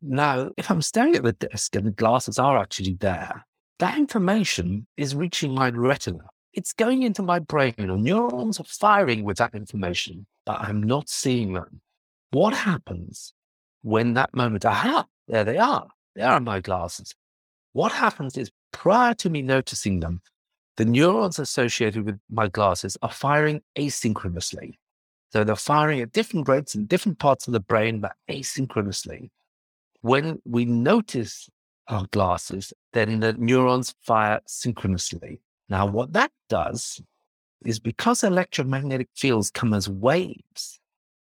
[0.00, 3.44] Now, if I'm staring at the desk and the glasses are actually there,
[3.80, 6.24] that information is reaching my retina.
[6.52, 11.08] It's going into my brain and neurons are firing with that information, but I'm not
[11.08, 11.80] seeing them.
[12.30, 13.34] What happens
[13.82, 15.88] when that moment, aha, there they are.
[16.14, 17.14] There are my glasses.
[17.72, 20.22] What happens is prior to me noticing them,
[20.80, 24.78] the neurons associated with my glasses are firing asynchronously.
[25.30, 29.28] So they're firing at different rates in different parts of the brain, but asynchronously.
[30.00, 31.50] When we notice
[31.88, 35.42] our glasses, then the neurons fire synchronously.
[35.68, 37.02] Now, what that does
[37.62, 40.80] is because electromagnetic fields come as waves,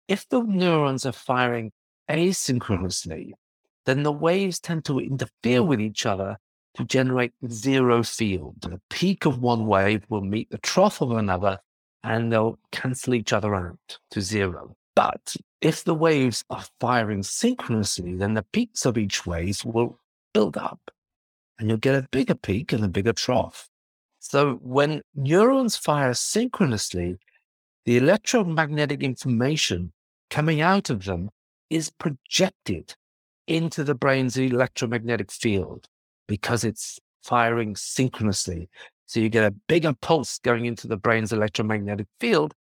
[0.06, 1.72] if the neurons are firing
[2.10, 3.32] asynchronously,
[3.86, 6.36] then the waves tend to interfere with each other
[6.74, 8.56] to generate zero field.
[8.60, 11.58] The peak of one wave will meet the trough of another
[12.02, 14.76] and they'll cancel each other out to zero.
[14.94, 19.98] But if the waves are firing synchronously, then the peaks of each wave will
[20.32, 20.90] build up
[21.58, 23.68] and you'll get a bigger peak and a bigger trough.
[24.18, 27.18] So when neurons fire synchronously,
[27.84, 29.92] the electromagnetic information
[30.28, 31.30] coming out of them
[31.68, 32.94] is projected
[33.46, 35.88] into the brain's electromagnetic field
[36.30, 38.68] because it's firing synchronously.
[39.06, 42.54] So you get a bigger pulse going into the brain's electromagnetic field.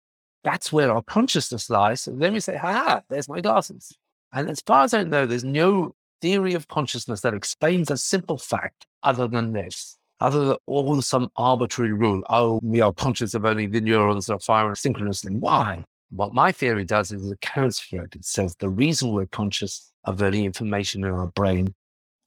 [0.42, 2.07] That's where our consciousness lies.
[2.07, 3.92] And then we say, ha, there's my glasses.
[4.33, 8.38] And as far as I know, there's no theory of consciousness that explains a simple
[8.38, 12.22] fact other than this, other than all some arbitrary rule.
[12.31, 15.35] Oh, we are conscious of only the neurons that are firing synchronously.
[15.35, 15.85] Why?
[16.09, 18.16] What my theory does is it accounts for it.
[18.16, 21.74] It says the reason we're conscious of any information in our brain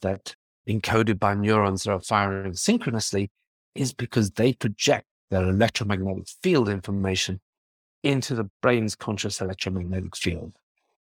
[0.03, 0.35] that
[0.67, 3.29] encoded by neurons that are firing synchronously
[3.75, 7.39] is because they project their electromagnetic field information
[8.03, 10.53] into the brain's conscious electromagnetic field,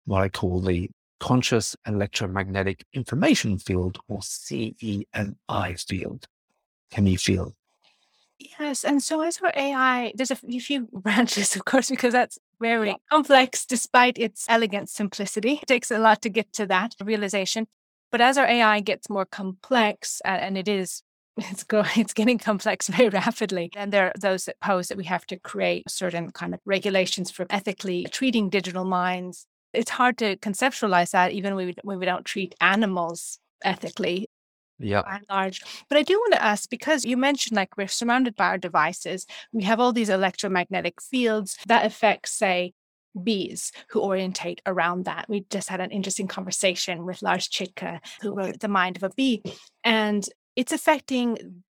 [0.04, 5.06] what I call the conscious electromagnetic information field or CEMI
[5.86, 6.26] field,
[6.92, 7.54] CEMI field.
[8.58, 8.84] Yes.
[8.84, 13.64] And so as for AI, there's a few branches, of course, because that's very complex
[13.64, 15.60] despite its elegant simplicity.
[15.62, 17.66] It takes a lot to get to that realization.
[18.12, 21.02] But as our AI gets more complex, and it is
[21.38, 25.04] it's go it's getting complex very rapidly and there are those that pose that we
[25.04, 29.46] have to create certain kind of regulations for ethically treating digital minds.
[29.72, 34.28] It's hard to conceptualize that even when we, when we don't treat animals ethically
[34.78, 35.62] yeah by and large.
[35.88, 39.26] But i do want to ask because you mentioned like we're surrounded by our devices
[39.52, 42.74] we have all these electromagnetic fields that affect say
[43.22, 45.26] bees who orientate around that.
[45.28, 49.10] We just had an interesting conversation with Lars Chittka who wrote the mind of a
[49.10, 49.42] bee
[49.84, 51.62] and it's affecting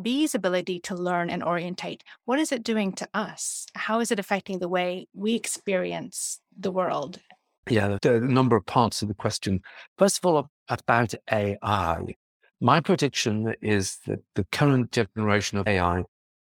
[0.00, 2.02] bees ability to learn and orientate.
[2.24, 3.66] What is it doing to us?
[3.74, 7.20] How is it affecting the way we experience the world?
[7.68, 9.60] Yeah, there are a number of parts of the question.
[9.96, 12.14] First of all, about AI.
[12.60, 16.04] My prediction is that the current generation of AI,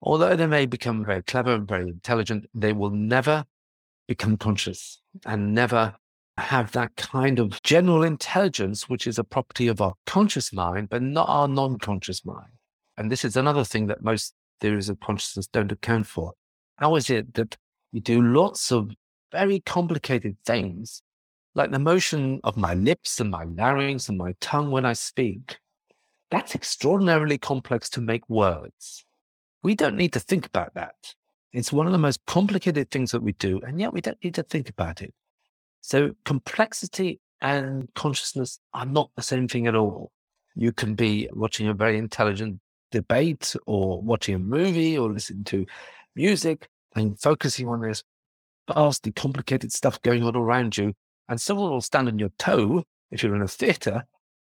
[0.01, 3.45] although they may become very clever and very intelligent, they will never
[4.07, 5.95] become conscious and never
[6.37, 11.01] have that kind of general intelligence, which is a property of our conscious mind, but
[11.01, 12.51] not our non conscious mind.
[12.97, 16.33] And this is another thing that most theories of consciousness don't account for.
[16.77, 17.57] How is it that
[17.93, 18.91] we do lots of
[19.31, 21.01] very complicated things,
[21.55, 25.57] like the motion of my lips and my larynx and my tongue when I speak.
[26.31, 29.05] That's extraordinarily complex to make words.
[29.63, 30.95] We don't need to think about that.
[31.55, 34.35] It's one of the most complicated things that we do, and yet we don't need
[34.35, 35.13] to think about it.
[35.79, 40.11] So, complexity and consciousness are not the same thing at all.
[40.55, 42.59] You can be watching a very intelligent
[42.91, 45.65] debate or watching a movie or listening to
[46.13, 48.03] music and focusing on this
[48.67, 50.93] vastly complicated stuff going on around you.
[51.29, 54.03] And someone will stand on your toe if you're in a theater,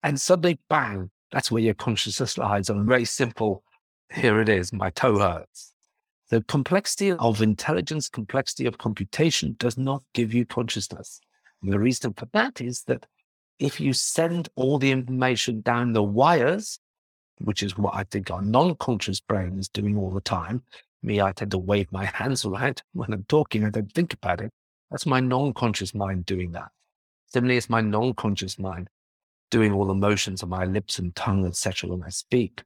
[0.05, 3.65] and suddenly, bang, that's where your consciousness lies on a very simple,
[4.15, 5.72] here it is, my toe hurts.
[6.33, 11.21] The complexity of intelligence, complexity of computation does not give you consciousness.
[11.63, 13.05] And the reason for that is that
[13.59, 16.79] if you send all the information down the wires,
[17.37, 20.63] which is what I think our non conscious brain is doing all the time,
[21.03, 23.67] me, I tend to wave my hands around when I'm talking.
[23.67, 24.53] I don't think about it.
[24.91, 26.71] That's my non conscious mind doing that.
[27.27, 28.89] Similarly, it's my non conscious mind
[29.51, 32.63] doing all the motions of my lips and tongue, etc., when I speak.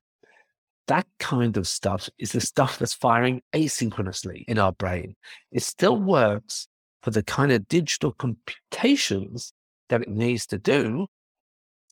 [0.88, 5.16] That kind of stuff is the stuff that's firing asynchronously in our brain.
[5.50, 6.68] It still works
[7.02, 9.52] for the kind of digital computations
[9.88, 11.06] that it needs to do,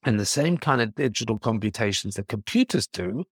[0.04, 3.24] and the same kind of digital computations that computers do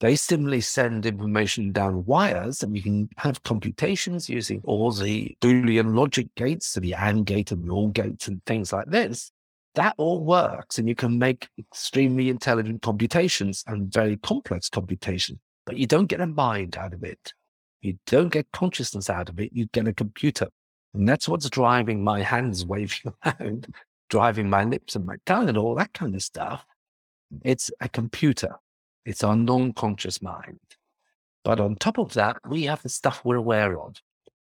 [0.00, 5.94] they simply send information down wires, and you can have computations using all the Boolean
[5.94, 9.30] logic gates, so the AND gate and the OR gates and things like this.
[9.74, 15.76] That all works, and you can make extremely intelligent computations and very complex computations, but
[15.76, 17.32] you don't get a mind out of it.
[17.80, 19.52] You don't get consciousness out of it.
[19.52, 20.48] You get a computer.
[20.92, 23.72] And that's what's driving my hands waving around,
[24.08, 26.64] driving my lips and my tongue and all that kind of stuff.
[27.42, 28.56] It's a computer.
[29.04, 30.58] It's our non conscious mind.
[31.44, 33.96] But on top of that, we have the stuff we're aware of.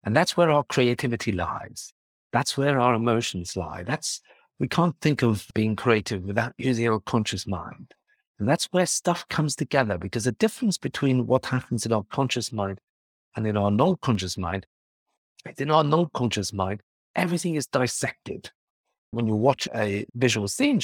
[0.04, 1.94] And that's where our creativity lies.
[2.32, 3.84] That's where our emotions lie.
[3.84, 4.22] That's,
[4.60, 7.94] we can't think of being creative without using our conscious mind.
[8.40, 12.52] And that's where stuff comes together because the difference between what happens in our conscious
[12.52, 12.80] mind
[13.36, 14.66] and in our non conscious mind
[15.50, 16.82] is in our non conscious mind,
[17.16, 18.52] everything is dissected.
[19.12, 20.80] When you watch a visual scene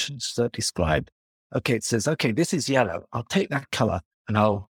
[0.52, 1.10] described,
[1.54, 3.04] okay, it says, okay, this is yellow.
[3.12, 4.70] I'll take that color and I'll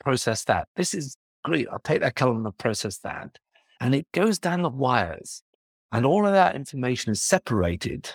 [0.00, 0.68] process that.
[0.76, 1.66] This is green.
[1.70, 3.38] I'll take that color and I'll process that.
[3.80, 5.42] And it goes down the wires.
[5.90, 8.14] And all of that information is separated.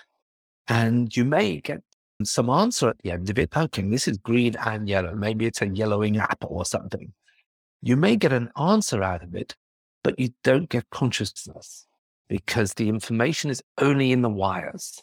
[0.68, 1.82] And you may get
[2.24, 3.56] some answer at the end of it.
[3.56, 5.14] Okay, this is green and yellow.
[5.14, 7.12] Maybe it's a yellowing apple or something.
[7.80, 9.54] You may get an answer out of it,
[10.02, 11.86] but you don't get consciousness
[12.28, 15.02] because the information is only in the wires.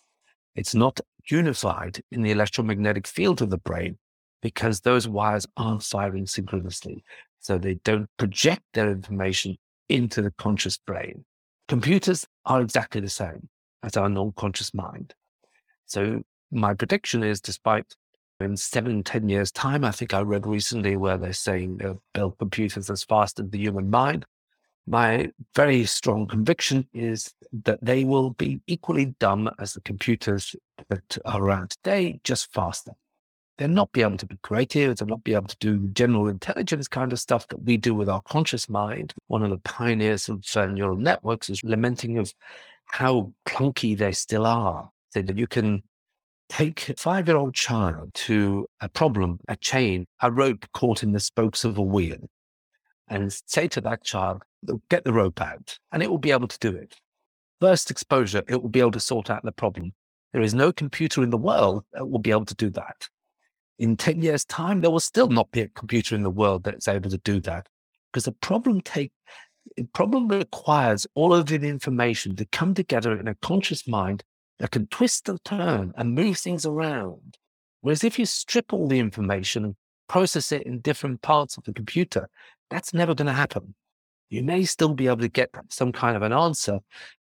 [0.56, 1.00] It's not
[1.30, 3.98] unified in the electromagnetic field of the brain
[4.42, 7.04] because those wires aren't firing synchronously.
[7.40, 9.58] So they don't project their information
[9.90, 11.26] into the conscious brain.
[11.68, 13.50] Computers are exactly the same
[13.84, 15.14] as our non conscious mind.
[15.86, 17.96] So my prediction is despite
[18.40, 22.38] in seven, ten years' time, I think I read recently where they're saying they'll build
[22.38, 24.26] computers as fast as the human mind
[24.88, 27.34] my very strong conviction is
[27.64, 30.56] that they will be equally dumb as the computers
[30.90, 32.92] that are around today, just faster.
[33.58, 36.88] They'll not be able to be creative, they'll not be able to do general intelligence
[36.88, 39.14] kind of stuff that we do with our conscious mind.
[39.28, 42.34] One of the pioneers of neural networks is lamenting of
[42.86, 44.92] how clunky they still are.
[45.22, 45.84] That you can
[46.50, 51.12] take a five year old child to a problem, a chain, a rope caught in
[51.12, 52.30] the spokes of a wheel,
[53.08, 54.44] and say to that child,
[54.90, 56.96] get the rope out, and it will be able to do it.
[57.62, 59.94] first exposure, it will be able to sort out the problem.
[60.34, 63.08] There is no computer in the world that will be able to do that.
[63.80, 66.88] In 10 years' time, there will still not be a computer in the world that's
[66.88, 67.68] able to do that
[68.12, 69.12] because the problem take
[69.78, 74.24] the problem requires all of the information to come together in a conscious mind
[74.60, 77.38] that can twist and turn and move things around.
[77.82, 79.76] Whereas if you strip all the information and
[80.08, 82.30] process it in different parts of the computer,
[82.70, 83.76] that's never going to happen.
[84.30, 86.80] You may still be able to get some kind of an answer,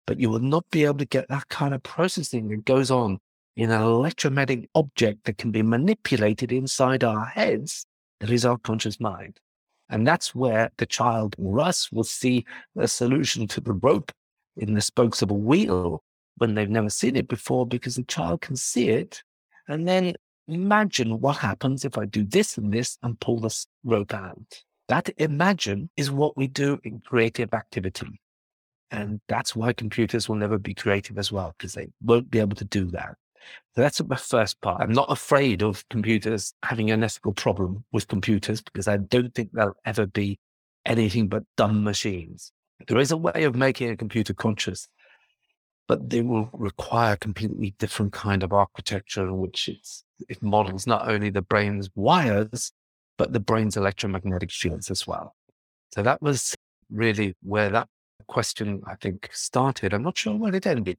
[0.07, 3.19] but you will not be able to get that kind of processing that goes on
[3.55, 7.86] in an electromagnetic object that can be manipulated inside our heads
[8.19, 9.39] that is our conscious mind.
[9.89, 12.45] And that's where the child or us will see
[12.78, 14.11] a solution to the rope
[14.57, 16.01] in the spokes of a wheel
[16.38, 19.23] when they've never seen it before, because the child can see it
[19.67, 20.13] and then
[20.47, 24.63] imagine what happens if I do this and this and pull this rope out.
[24.88, 28.21] That imagine is what we do in creative activity.
[28.91, 32.55] And that's why computers will never be creative as well, because they won't be able
[32.57, 33.15] to do that.
[33.75, 34.81] So that's the first part.
[34.81, 39.51] I'm not afraid of computers having an ethical problem with computers because I don't think
[39.51, 40.39] they'll ever be
[40.86, 42.51] anything but dumb machines.
[42.88, 44.88] There is a way of making a computer conscious,
[45.88, 50.88] but they will require a completely different kind of architecture in which it's, it models
[50.88, 52.71] not only the brain's wires,
[53.17, 55.36] but the brain's electromagnetic fields as well.
[55.93, 56.55] So that was
[56.91, 57.88] really where that
[58.27, 59.93] question, I think, started.
[59.93, 60.97] I'm not sure where it ended.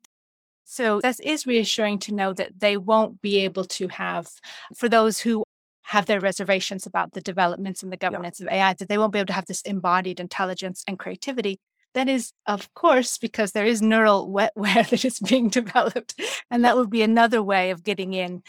[0.64, 4.28] So this is reassuring to know that they won't be able to have,
[4.76, 5.44] for those who
[5.84, 8.46] have their reservations about the developments and the governance yeah.
[8.46, 11.60] of AI, that they won't be able to have this embodied intelligence and creativity.
[11.96, 16.14] That is, of course, because there is neural wetware that is being developed.
[16.50, 18.42] And that would be another way of getting in,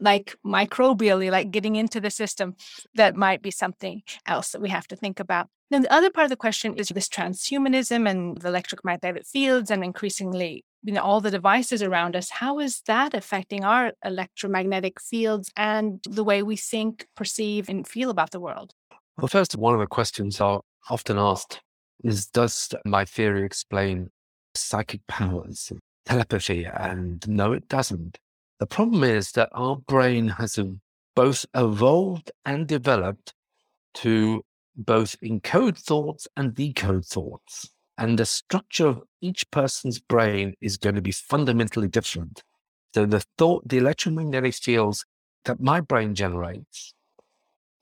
[0.00, 2.56] like microbially, like getting into the system.
[2.96, 5.46] That might be something else that we have to think about.
[5.70, 9.84] Then the other part of the question is this transhumanism and the electromagnetic fields and
[9.84, 15.50] increasingly you know all the devices around us how is that affecting our electromagnetic fields
[15.56, 18.72] and the way we think perceive and feel about the world
[19.16, 21.60] well first one of the questions are often asked
[22.04, 24.10] is does my theory explain
[24.54, 25.72] psychic powers
[26.04, 28.18] telepathy and no it doesn't
[28.58, 30.58] the problem is that our brain has
[31.14, 33.34] both evolved and developed
[33.94, 34.44] to
[34.76, 37.70] both encode thoughts and decode thoughts.
[37.96, 42.42] And the structure of each person's brain is going to be fundamentally different.
[42.94, 45.04] So the thought, the electromagnetic fields
[45.44, 46.94] that my brain generates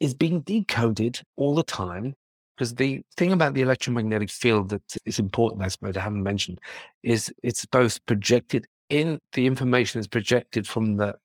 [0.01, 2.15] is being decoded all the time.
[2.57, 6.59] Because the thing about the electromagnetic field that is important, I suppose I haven't mentioned,
[7.03, 11.17] is it's both projected in the information is projected from the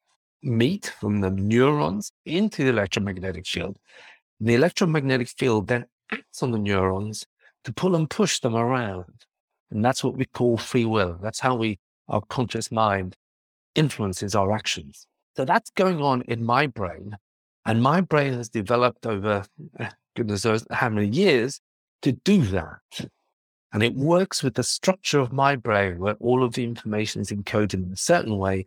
[0.44, 3.78] meat, from the neurons into the electromagnetic field.
[4.40, 7.26] The electromagnetic field then acts on the neurons
[7.64, 9.26] to pull and push them around.
[9.70, 11.18] And that's what we call free will.
[11.22, 11.80] That's how we,
[12.10, 13.16] our conscious mind
[13.76, 15.08] influences our actions.
[15.38, 17.16] So that's going on in my brain.
[17.66, 19.46] And my brain has developed over
[19.80, 21.60] eh, goodness knows how many years
[22.02, 23.10] to do that.
[23.74, 27.32] And it works with the structure of my brain where all of the information is
[27.32, 28.66] encoded in a certain way.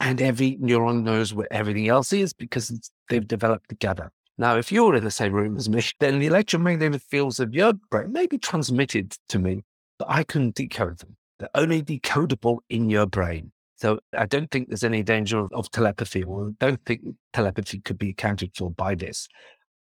[0.00, 4.10] And every neuron knows where everything else is because they've developed together.
[4.38, 7.74] Now, if you're in the same room as me, then the electromagnetic fields of your
[7.90, 9.62] brain may be transmitted to me,
[9.98, 11.16] but I can decode them.
[11.38, 13.52] They're only decodable in your brain.
[13.76, 17.02] So I don't think there's any danger of, of telepathy, or I don't think
[17.32, 19.28] telepathy could be accounted for by this.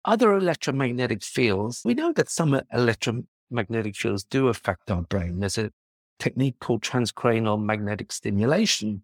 [0.06, 5.40] Other electromagnetic fields, we know that some electromagnetic fields do affect our brain.
[5.40, 5.72] There's a
[6.20, 9.02] technique called transcranial magnetic stimulation,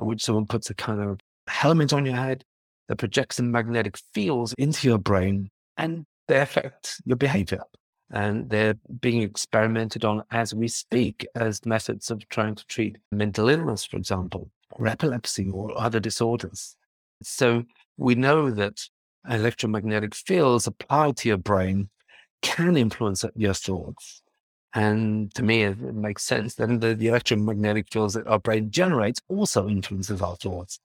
[0.00, 2.44] in which someone puts a kind of helmet on your head
[2.88, 7.62] that projects some magnetic fields into your brain and they affect your behavior.
[8.10, 13.50] And they're being experimented on as we speak as methods of trying to treat mental
[13.50, 16.74] illness, for example, or epilepsy or other disorders.
[17.22, 17.64] So
[17.98, 18.88] we know that
[19.28, 21.88] electromagnetic fields applied to your brain
[22.42, 24.22] can influence your thoughts.
[24.74, 29.20] And to me, it makes sense that the, the electromagnetic fields that our brain generates
[29.28, 30.78] also influences our thoughts.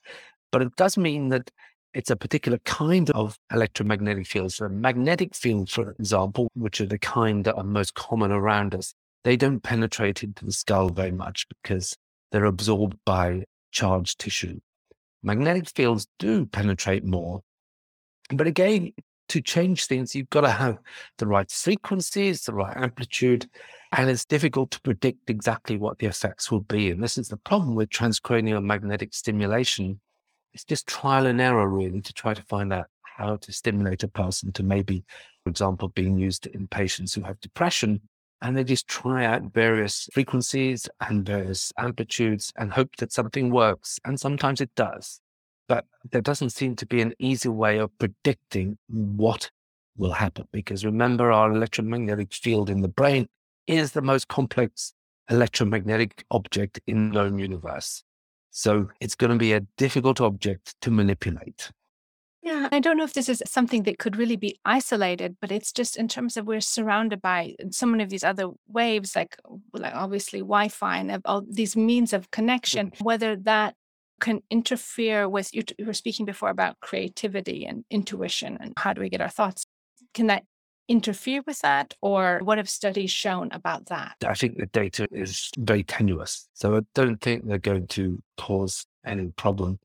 [0.52, 1.52] But it does mean that
[1.94, 4.56] it's a particular kind of electromagnetic fields.
[4.56, 8.94] So magnetic fields, for example, which are the kind that are most common around us,
[9.24, 11.96] they don't penetrate into the skull very much because
[12.32, 14.60] they're absorbed by charged tissue.
[15.22, 17.42] Magnetic fields do penetrate more.
[18.30, 18.94] But again,
[19.30, 20.78] to change things, you've got to have
[21.18, 23.50] the right frequencies, the right amplitude,
[23.92, 26.92] and it's difficult to predict exactly what the effects will be.
[26.92, 30.00] And this is the problem with transcranial magnetic stimulation
[30.54, 34.08] it's just trial and error really to try to find out how to stimulate a
[34.08, 35.04] person to maybe,
[35.44, 38.02] for example, being used in patients who have depression
[38.42, 44.00] and they just try out various frequencies and various amplitudes and hope that something works.
[44.04, 45.22] And sometimes it does.
[45.68, 49.50] But there doesn't seem to be an easy way of predicting what
[49.96, 53.28] will happen because remember, our electromagnetic field in the brain
[53.68, 54.94] is the most complex
[55.30, 58.04] electromagnetic object in the known universe.
[58.52, 61.72] So it's going to be a difficult object to manipulate.
[62.44, 65.72] Yeah, I don't know if this is something that could really be isolated, but it's
[65.72, 69.38] just in terms of we're surrounded by so many of these other waves, like,
[69.72, 72.92] like obviously Wi-Fi and all these means of connection.
[73.00, 73.76] Whether that
[74.20, 79.02] can interfere with you, you were speaking before about creativity and intuition and how do
[79.02, 79.66] we get our thoughts?
[80.14, 80.44] Can that
[80.88, 84.16] interfere with that, or what have studies shown about that?
[84.26, 88.86] I think the data is very tenuous, so I don't think they're going to cause
[89.06, 89.80] any problem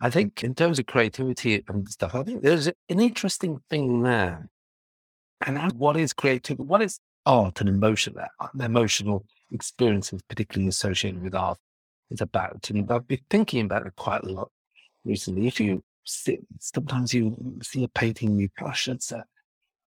[0.00, 4.48] I think in terms of creativity and stuff, I think there's an interesting thing there.
[5.44, 6.62] And what is creativity?
[6.62, 8.14] What is art and emotion?
[8.18, 11.58] Uh, emotional experiences, particularly associated with art,
[12.10, 12.70] is about.
[12.70, 14.50] And I've been thinking about it quite a lot
[15.04, 15.46] recently.
[15.46, 19.24] If you sometimes you see a painting, you gosh, that's a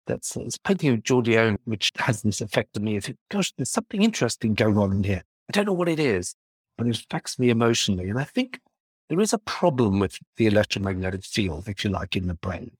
[0.07, 2.97] that's it's a painting of Giorgione, which has this effect on me.
[2.97, 5.23] If gosh, there's something interesting going on in here.
[5.49, 6.35] I don't know what it is,
[6.77, 8.11] but it affects me emotionally.
[8.11, 8.61] And I think
[9.09, 12.73] there is a problem with the electromagnetic field, if you like, in the brain.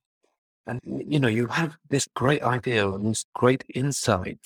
[0.65, 4.39] And, you know, you have this great idea and this great insight,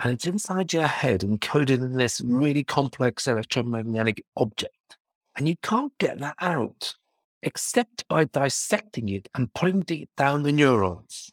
[0.00, 4.74] and it's inside your head encoded in this really complex electromagnetic object.
[5.36, 6.94] And you can't get that out
[7.42, 11.30] except by dissecting it and putting it down the neurons.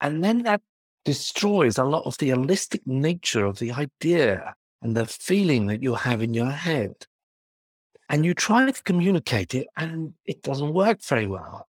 [0.00, 0.62] And then that
[1.04, 5.94] destroys a lot of the holistic nature of the idea and the feeling that you
[5.94, 6.94] have in your head
[8.08, 11.68] and you try to communicate it and it doesn't work very well.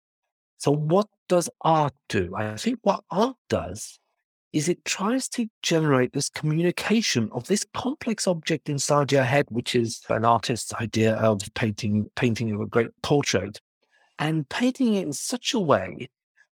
[0.58, 2.34] So, what does art do?
[2.36, 4.00] I think what art does
[4.52, 9.76] is it tries to generate this communication of this complex object inside your head, which
[9.76, 13.62] is an artist's idea of painting, painting of a great portrait,
[14.18, 16.10] and painting it in such a way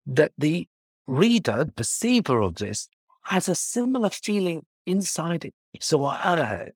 [0.06, 0.68] that the
[1.06, 2.88] reader, perceiver of this,
[3.22, 5.54] has a similar feeling inside it.
[5.80, 6.72] So I had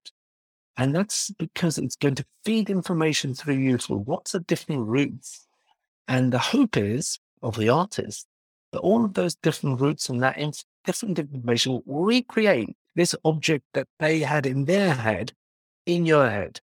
[0.80, 5.46] and that's because it's going to feed information through you through lots of different routes.
[6.08, 8.26] And the hope is of the artist
[8.72, 13.86] that all of those different routes and that inf- different information recreate this object that
[13.98, 15.32] they had in their head
[15.86, 16.60] in your head.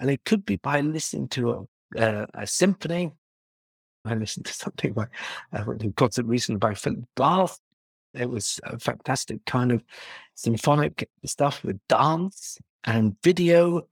[0.00, 3.12] And it could be by listening to a, uh, a symphony.
[4.04, 5.06] I listened to something by
[5.52, 5.64] a
[5.96, 7.58] concert recently by Philip Glass.
[8.14, 9.82] It was a fantastic kind of
[10.34, 13.86] symphonic stuff with dance and video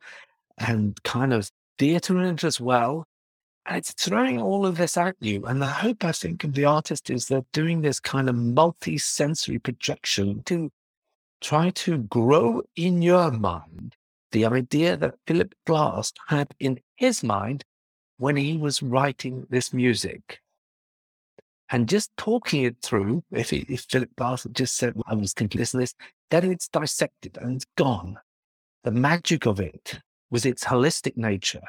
[0.58, 3.06] and kind of theatre in it as well.
[3.66, 5.44] And it's throwing all of this at you.
[5.44, 8.98] And the hope, I think, of the artist is they're doing this kind of multi
[8.98, 10.70] sensory projection to
[11.40, 13.94] try to grow in your mind
[14.32, 17.64] the idea that Philip Glass had in his mind
[18.18, 20.40] when he was writing this music.
[21.70, 25.14] And just talking it through, if, he, if Philip Glass had just said, well, I
[25.14, 25.94] was thinking this and this,
[26.30, 28.18] then it's dissected and it's gone
[28.86, 29.98] the magic of it
[30.30, 31.60] was its holistic nature.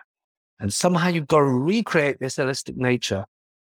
[0.60, 3.26] And somehow you've got to recreate this holistic nature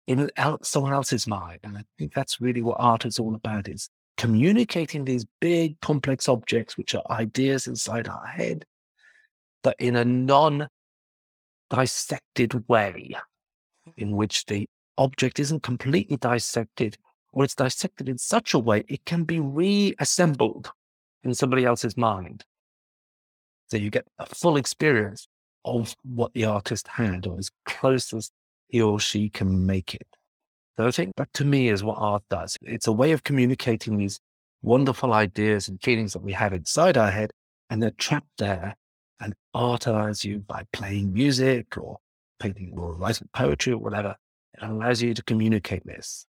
[0.07, 0.31] in
[0.63, 1.59] someone else's mind.
[1.65, 6.29] And I think that's really what art is all about is communicating these big complex
[6.29, 8.65] objects, which are ideas inside our head,
[9.63, 10.69] but in a non
[11.71, 13.15] dissected way
[13.97, 14.69] in which the
[14.99, 16.97] object isn't completely dissected
[17.33, 20.71] or it's dissected in such a way it can be reassembled
[21.25, 22.45] in somebody else's mind.
[23.69, 25.27] So you get a full experience
[25.67, 28.31] of what the artist had or as close as
[28.69, 30.07] he or she can make it.
[30.77, 32.57] So I think that to me is what art does.
[32.63, 34.21] It's a way of communicating these
[34.63, 37.31] wonderful ideas and feelings that we have inside our head,
[37.69, 38.77] and they're trapped there.
[39.19, 41.97] And art allows you by playing music or
[42.39, 44.17] painting or writing poetry or whatever,
[44.55, 46.27] it allows you to communicate this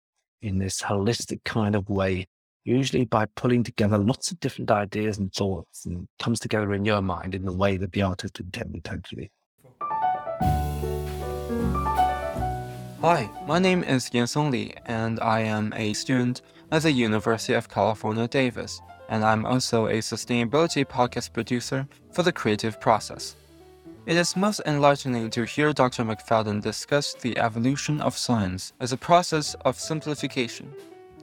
[0.43, 2.27] in this holistic kind of way
[2.65, 7.01] usually by pulling together lots of different ideas and thoughts and comes together in your
[7.01, 9.31] mind in the way that the artist intended totally.
[13.01, 17.69] Hi, my name is Yansong Li, and I am a student at the University of
[17.69, 23.37] California, Davis, and I'm also a sustainability podcast producer for the creative process.
[24.05, 26.05] It is most enlightening to hear Dr.
[26.05, 30.73] McFadden discuss the evolution of science as a process of simplification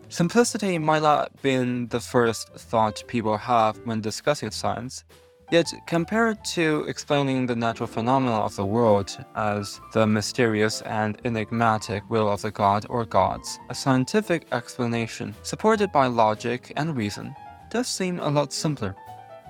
[0.09, 5.03] Simplicity might not have been the first thought people have when discussing science,
[5.51, 12.09] yet compared to explaining the natural phenomena of the world as the mysterious and enigmatic
[12.09, 17.35] will of the god or gods, a scientific explanation supported by logic and reason
[17.69, 18.95] does seem a lot simpler.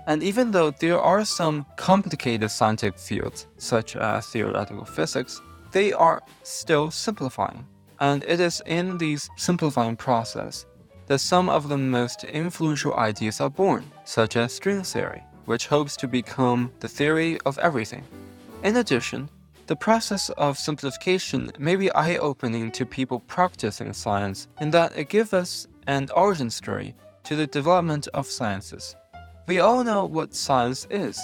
[0.07, 5.39] And even though there are some complicated scientific fields, such as theoretical physics,
[5.71, 7.63] they are still simplifying.
[7.99, 10.65] And it is in these simplifying process
[11.07, 15.95] that some of the most influential ideas are born, such as string theory, which hopes
[15.97, 18.03] to become the theory of everything.
[18.63, 19.29] In addition,
[19.67, 25.09] the process of simplification may be eye opening to people practicing science in that it
[25.09, 28.95] gives us an origin story to the development of sciences.
[29.47, 31.19] We all know what science is,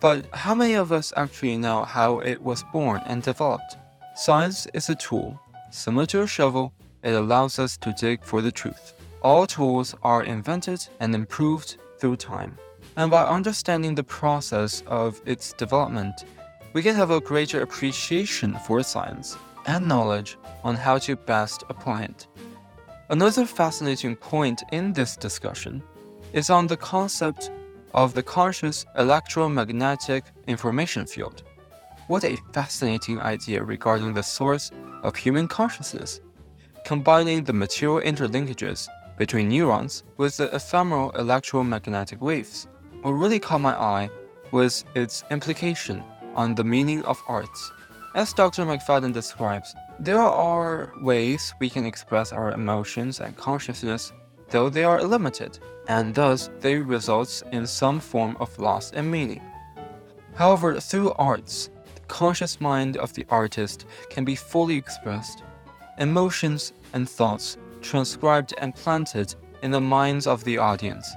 [0.00, 3.76] but how many of us actually know how it was born and developed?
[4.16, 5.40] Science is a tool.
[5.74, 6.72] Similar to a shovel,
[7.02, 8.94] it allows us to dig for the truth.
[9.22, 12.56] All tools are invented and improved through time.
[12.96, 16.26] And by understanding the process of its development,
[16.74, 22.04] we can have a greater appreciation for science and knowledge on how to best apply
[22.04, 22.28] it.
[23.08, 25.82] Another fascinating point in this discussion
[26.32, 27.50] is on the concept
[27.94, 31.42] of the conscious electromagnetic information field.
[32.06, 34.70] What a fascinating idea regarding the source
[35.04, 36.20] of human consciousness.
[36.84, 42.66] Combining the material interlinkages between neurons with the ephemeral electromagnetic waves.
[43.02, 44.10] What really caught my eye
[44.50, 46.02] was its implication
[46.34, 47.72] on the meaning of arts.
[48.14, 48.64] As Dr.
[48.64, 54.12] McFadden describes, there are ways we can express our emotions and consciousness,
[54.50, 59.42] though they are limited, and thus they result in some form of loss in meaning.
[60.34, 61.70] However, through arts,
[62.08, 65.42] conscious mind of the artist can be fully expressed.
[65.98, 71.08] Emotions and thoughts transcribed and planted in the minds of the audience.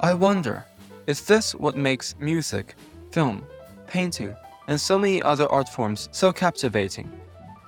[0.00, 0.64] I wonder,
[1.06, 2.74] is this what makes music,
[3.10, 3.44] film,
[3.86, 4.34] painting,
[4.68, 7.10] and so many other art forms so captivating.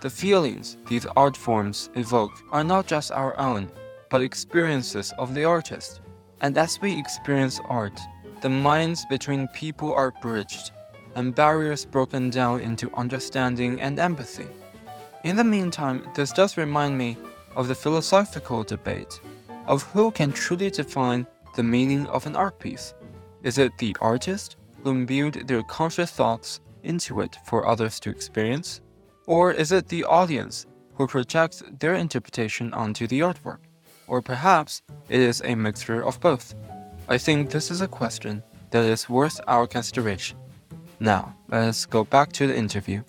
[0.00, 3.70] The feelings these art forms evoke are not just our own,
[4.10, 6.00] but experiences of the artist.
[6.40, 7.98] And as we experience art,
[8.40, 10.72] the minds between people are bridged,
[11.14, 14.46] and barriers broken down into understanding and empathy.
[15.24, 17.16] In the meantime, this does remind me
[17.56, 19.20] of the philosophical debate
[19.66, 22.94] of who can truly define the meaning of an art piece.
[23.42, 28.80] Is it the artist who imbued their conscious thoughts into it for others to experience?
[29.26, 33.58] Or is it the audience who projects their interpretation onto the artwork?
[34.06, 36.54] Or perhaps it is a mixture of both?
[37.08, 40.38] I think this is a question that is worth our consideration.
[41.00, 43.02] Now, let's go back to the interview.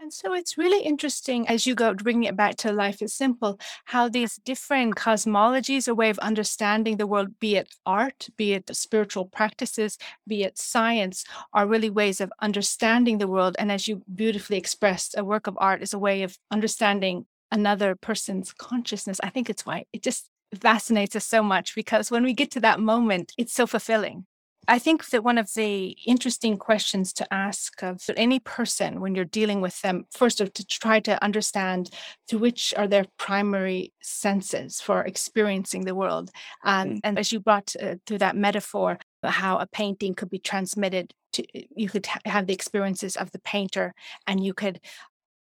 [0.00, 3.60] And so it's really interesting as you go bringing it back to life is simple,
[3.84, 8.74] how these different cosmologies, a way of understanding the world, be it art, be it
[8.74, 13.54] spiritual practices, be it science, are really ways of understanding the world.
[13.58, 17.94] And as you beautifully expressed, a work of art is a way of understanding another
[17.94, 19.20] person's consciousness.
[19.22, 20.30] I think it's why it just
[20.60, 24.26] fascinates us so much because when we get to that moment, it's so fulfilling.
[24.68, 29.24] I think that one of the interesting questions to ask of any person when you're
[29.24, 31.90] dealing with them, first of to try to understand
[32.28, 36.30] to which are their primary senses for experiencing the world.
[36.64, 37.00] Um, mm.
[37.04, 41.44] And as you brought uh, through that metaphor, how a painting could be transmitted to,
[41.74, 43.94] you could ha- have the experiences of the painter
[44.26, 44.80] and you could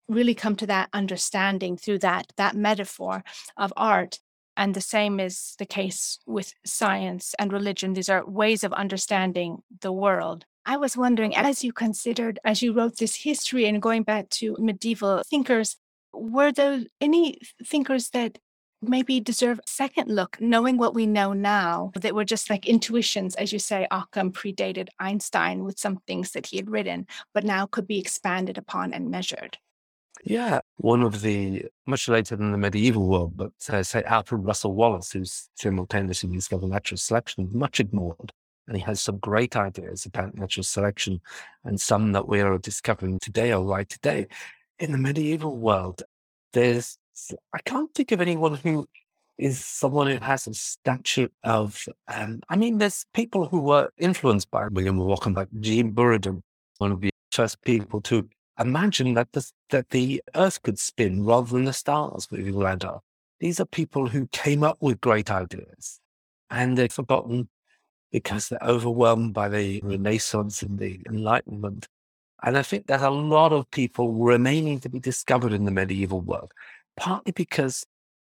[0.07, 3.24] really come to that understanding through that that metaphor
[3.57, 4.20] of art
[4.57, 7.93] and the same is the case with science and religion.
[7.93, 10.45] These are ways of understanding the world.
[10.65, 14.55] I was wondering, as you considered, as you wrote this history and going back to
[14.59, 15.77] medieval thinkers,
[16.13, 18.37] were there any thinkers that
[18.81, 23.35] maybe deserve a second look, knowing what we know now, that were just like intuitions,
[23.35, 27.65] as you say, Occam predated Einstein with some things that he had written, but now
[27.65, 29.57] could be expanded upon and measured?
[30.26, 34.74] Yeah, one of the much later than the medieval world, but uh, say Alfred Russel
[34.74, 38.32] Wallace, who's simultaneously discovered natural selection, much ignored.
[38.67, 41.22] And he has some great ideas about natural selection,
[41.63, 44.28] and some that we are discovering today or right today.
[44.78, 46.03] In the medieval world,
[46.53, 46.97] there's
[47.53, 48.88] I can't think of anyone who
[49.38, 51.84] is someone who has a statue of.
[52.07, 56.41] Um, I mean, there's people who were influenced by William Ockham, like Jean Buridan,
[56.78, 58.28] one of the first people to
[58.60, 63.01] imagine that the, that the earth could spin rather than the stars moving around Earth.
[63.39, 65.99] These are people who came up with great ideas
[66.49, 67.49] and they're forgotten
[68.12, 71.88] because they're overwhelmed by the Renaissance and the Enlightenment.
[72.43, 76.22] And I think there's a lot of people remaining to be discovered in the medieval
[76.22, 76.51] world,
[76.97, 77.86] partly because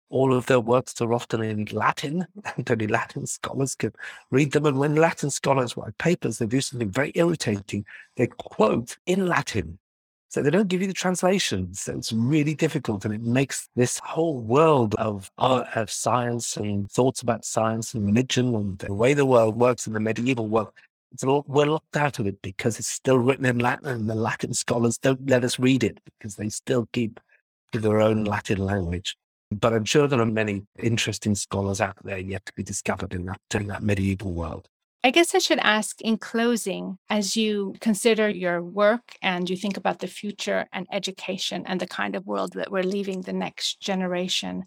[0.09, 3.93] all of their works are often in Latin, and only Latin scholars can
[4.29, 4.65] read them.
[4.65, 7.85] And when Latin scholars write papers, they do something very irritating.
[8.15, 9.79] They quote in Latin
[10.33, 11.81] So they don't give you the translations.
[11.81, 13.05] So it's really difficult.
[13.05, 18.07] And it makes this whole world of art, of science and thoughts about science and
[18.07, 20.71] religion and the way the world works in the medieval world.
[21.11, 24.15] It's all, we're locked out of it because it's still written in Latin and the
[24.15, 27.19] Latin scholars don't let us read it because they still keep
[27.71, 29.15] to their own Latin language.
[29.51, 33.25] But I'm sure there are many interesting scholars out there yet to be discovered in
[33.25, 34.67] that, in that medieval world.
[35.05, 39.75] I guess I should ask in closing, as you consider your work and you think
[39.75, 43.81] about the future and education and the kind of world that we're leaving the next
[43.81, 44.63] generation,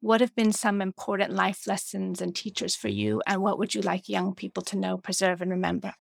[0.00, 3.22] what have been some important life lessons and teachers for you?
[3.26, 5.94] And what would you like young people to know, preserve, and remember?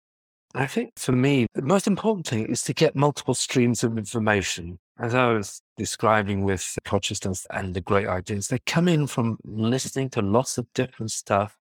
[0.53, 4.81] I think for me, the most important thing is to get multiple streams of information.
[4.99, 10.11] As I was describing with consciousness and the great ideas, they come in from listening
[10.11, 11.57] to lots of different stuff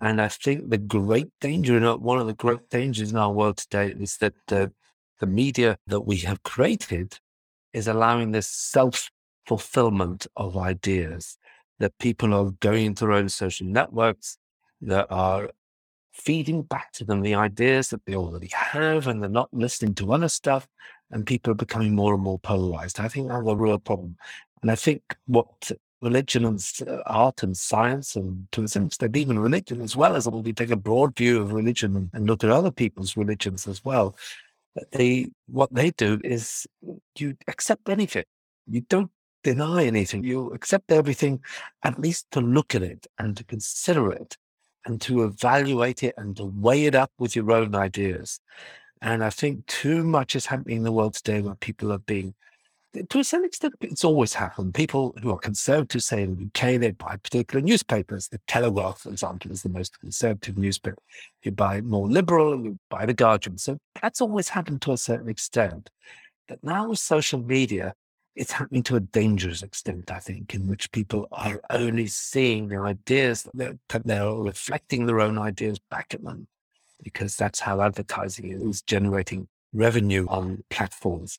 [0.00, 3.94] and I think the great danger, one of the great dangers in our world today
[3.98, 4.72] is that the,
[5.18, 7.18] the media that we have created
[7.72, 9.10] is allowing this self
[9.46, 11.38] fulfillment of ideas
[11.78, 14.38] that people are going into their own social networks
[14.82, 15.50] that are
[16.12, 20.12] feeding back to them the ideas that they already have and they're not listening to
[20.12, 20.68] other stuff
[21.10, 23.00] and people are becoming more and more polarized.
[23.00, 24.16] I think that's a real problem.
[24.62, 25.70] And I think what
[26.00, 26.62] religion and
[27.06, 30.70] art and science, and to a certain extent, even religion as well as we take
[30.70, 34.16] a broad view of religion and look at other people's religions as well.
[34.92, 36.66] They what they do is
[37.18, 38.24] you accept anything.
[38.66, 39.10] You don't
[39.42, 40.24] deny anything.
[40.24, 41.40] You accept everything,
[41.82, 44.36] at least to look at it and to consider it
[44.84, 48.40] and to evaluate it and to weigh it up with your own ideas.
[49.00, 52.34] And I think too much is happening in the world today where people are being
[52.94, 54.74] to a certain extent, it's always happened.
[54.74, 58.28] People who are conservative, say in the UK, they buy particular newspapers.
[58.28, 60.96] The Telegraph, for example, is the most conservative newspaper.
[61.42, 63.58] You buy more liberal, you buy the Guardian.
[63.58, 65.90] So that's always happened to a certain extent.
[66.48, 67.94] But now with social media,
[68.34, 72.78] it's happening to a dangerous extent, I think, in which people are only seeing the
[72.78, 76.46] ideas that they're, they're reflecting their own ideas back at them,
[77.02, 81.38] because that's how advertising is generating revenue on platforms.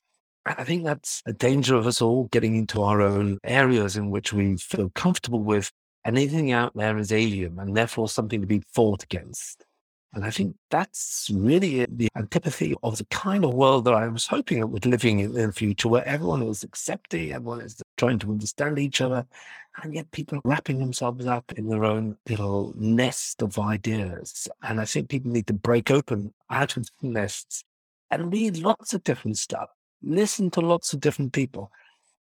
[0.58, 4.32] I think that's a danger of us all getting into our own areas in which
[4.32, 5.70] we feel comfortable with.
[6.04, 9.66] Anything out there is alien and therefore something to be fought against.
[10.14, 14.26] And I think that's really the antipathy of the kind of world that I was
[14.26, 18.30] hoping it would living in, the future, where everyone is accepting, everyone is trying to
[18.30, 19.24] understand each other,
[19.82, 24.48] and yet people are wrapping themselves up in their own little nest of ideas.
[24.62, 27.62] And I think people need to break open out of the nests
[28.10, 29.68] and read lots of different stuff
[30.02, 31.70] listen to lots of different people,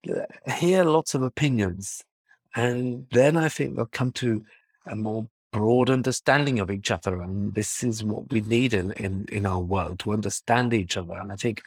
[0.09, 2.03] uh, hear lots of opinions,
[2.55, 4.45] and then I think they'll come to
[4.86, 7.22] a more broad understanding of each other.
[7.22, 11.13] And this is what we need in, in, in our world to understand each other.
[11.13, 11.61] And I think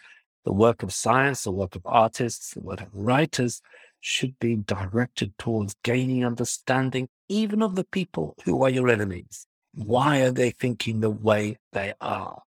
[0.45, 3.63] the work of science, the work of artists, the work of writers
[4.01, 9.47] should be directed towards gaining understanding, even of the people who are your enemies.
[9.75, 12.43] Why are they thinking the way they are?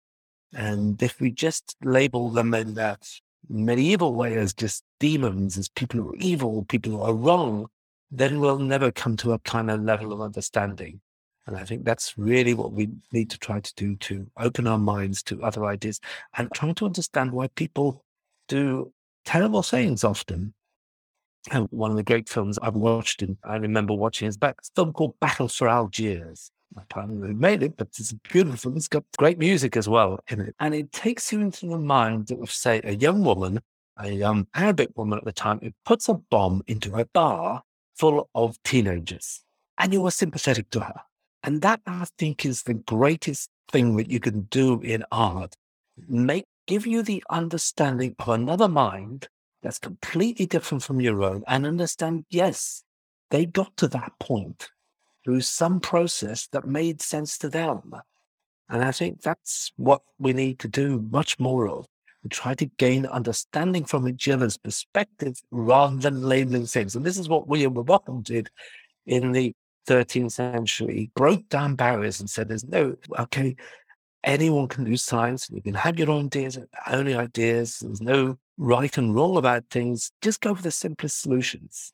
[0.53, 3.07] And if we just label them in that
[3.49, 7.67] medieval way as just demons, as people who are evil, people who are wrong,
[8.11, 11.01] then we'll never come to a kind of level of understanding.
[11.47, 14.77] And I think that's really what we need to try to do to open our
[14.77, 15.99] minds to other ideas
[16.37, 18.05] and try to understand why people
[18.47, 18.93] do
[19.25, 20.53] terrible things often.
[21.49, 24.93] And one of the great films I've watched, and I remember watching, is a film
[24.93, 26.51] called Battle for Algiers.
[26.77, 28.75] I can't who made it, but it's beautiful.
[28.75, 30.55] It's got great music as well in it.
[30.59, 33.61] And it takes you into the mind of, say, a young woman,
[33.97, 37.63] a young Arabic woman at the time, who puts a bomb into a bar
[37.97, 39.41] full of teenagers.
[39.77, 41.01] And you are sympathetic to her.
[41.43, 45.55] And that, I think, is the greatest thing that you can do in art.
[46.07, 49.27] Make, give you the understanding of another mind
[49.63, 52.83] that's completely different from your own and understand, yes,
[53.31, 54.69] they got to that point
[55.29, 57.93] through some process that made sense to them.
[58.67, 61.85] And I think that's what we need to do much more of.
[62.23, 66.95] We try to gain understanding from each other's perspective rather than labeling things.
[66.95, 68.49] And this is what William Rowbotham did
[69.05, 69.53] in the
[69.87, 70.95] 13th century.
[70.95, 73.55] He broke down barriers and said, there's no, okay,
[74.23, 75.47] anyone can do science.
[75.51, 76.57] You can have your own ideas,
[76.87, 77.79] only ideas.
[77.79, 80.11] There's no right and wrong about things.
[80.23, 81.93] Just go for the simplest solutions.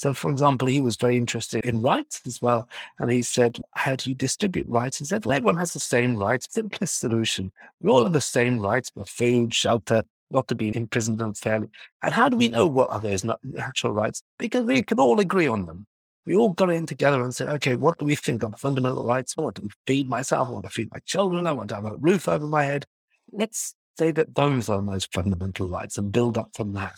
[0.00, 2.70] So, for example, he was very interested in rights as well.
[2.98, 4.98] And he said, How do you distribute rights?
[4.98, 7.52] He said, well, Everyone has the same rights, simplest solution.
[7.82, 11.68] We all have the same rights for food, shelter, not to be imprisoned unfairly.
[12.02, 14.22] And how do we know what are those natural rights?
[14.38, 15.86] Because we can all agree on them.
[16.24, 19.34] We all got in together and said, okay, what do we think are fundamental rights?
[19.36, 20.48] I want to feed myself.
[20.48, 21.46] I want to feed my children.
[21.46, 22.86] I want to have a roof over my head.
[23.32, 26.94] Let's say that those are the most fundamental rights and build up from that.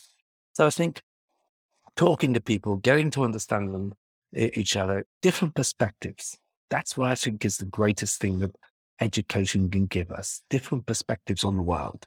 [0.52, 1.02] So I think
[1.96, 3.94] talking to people, getting to understand them,
[4.34, 6.38] each other, different perspectives.
[6.70, 8.56] That's what I think is the greatest thing that
[9.00, 12.06] education can give us different perspectives on the world.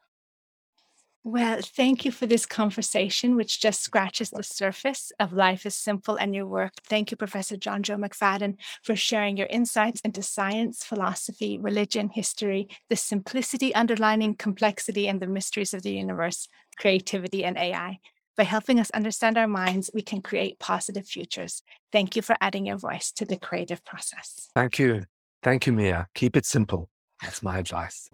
[1.28, 6.18] Well, thank you for this conversation, which just scratches the surface of Life is Simple
[6.18, 6.74] and your work.
[6.88, 12.96] Thank you, Professor Johnjoe McFadden, for sharing your insights into science, philosophy, religion, history, the
[12.96, 17.98] simplicity underlining complexity and the mysteries of the universe, creativity, and AI.
[18.38, 21.64] By helping us understand our minds, we can create positive futures.
[21.94, 24.50] Thank you for adding your voice to the creative process.
[24.54, 25.04] Thank you.
[25.42, 26.08] Thank you, Mia.
[26.16, 26.90] Keep it simple.
[27.22, 28.10] That's my advice.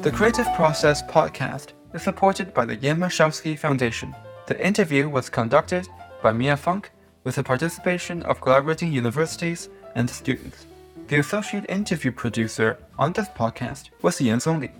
[0.00, 4.14] The Creative Process podcast is supported by the Jan Michalski Foundation.
[4.46, 5.88] The interview was conducted
[6.22, 6.90] by Mia Funk
[7.24, 10.66] with the participation of collaborating universities and students.
[11.06, 14.70] The associate interview producer on this podcast was Yansong Li.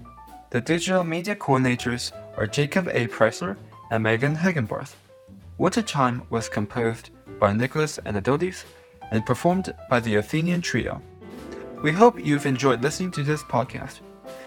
[0.52, 3.06] The digital media coordinators are Jacob A.
[3.06, 3.56] Preisler
[3.90, 4.92] and Megan Hagenbarth.
[5.56, 7.08] Winter Time was composed
[7.40, 8.64] by Nicholas Anadodis
[9.12, 11.00] and performed by the Athenian Trio.
[11.82, 14.00] We hope you've enjoyed listening to this podcast.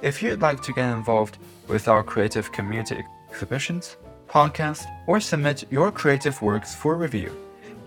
[0.04, 3.98] If you'd like to get involved with our creative community exhibitions,
[4.30, 7.36] podcasts, or submit your creative works for review,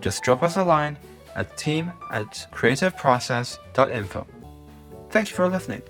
[0.01, 0.97] just drop us a line
[1.37, 4.27] at team at creativeprocess.info.
[5.09, 5.83] Thanks for listening.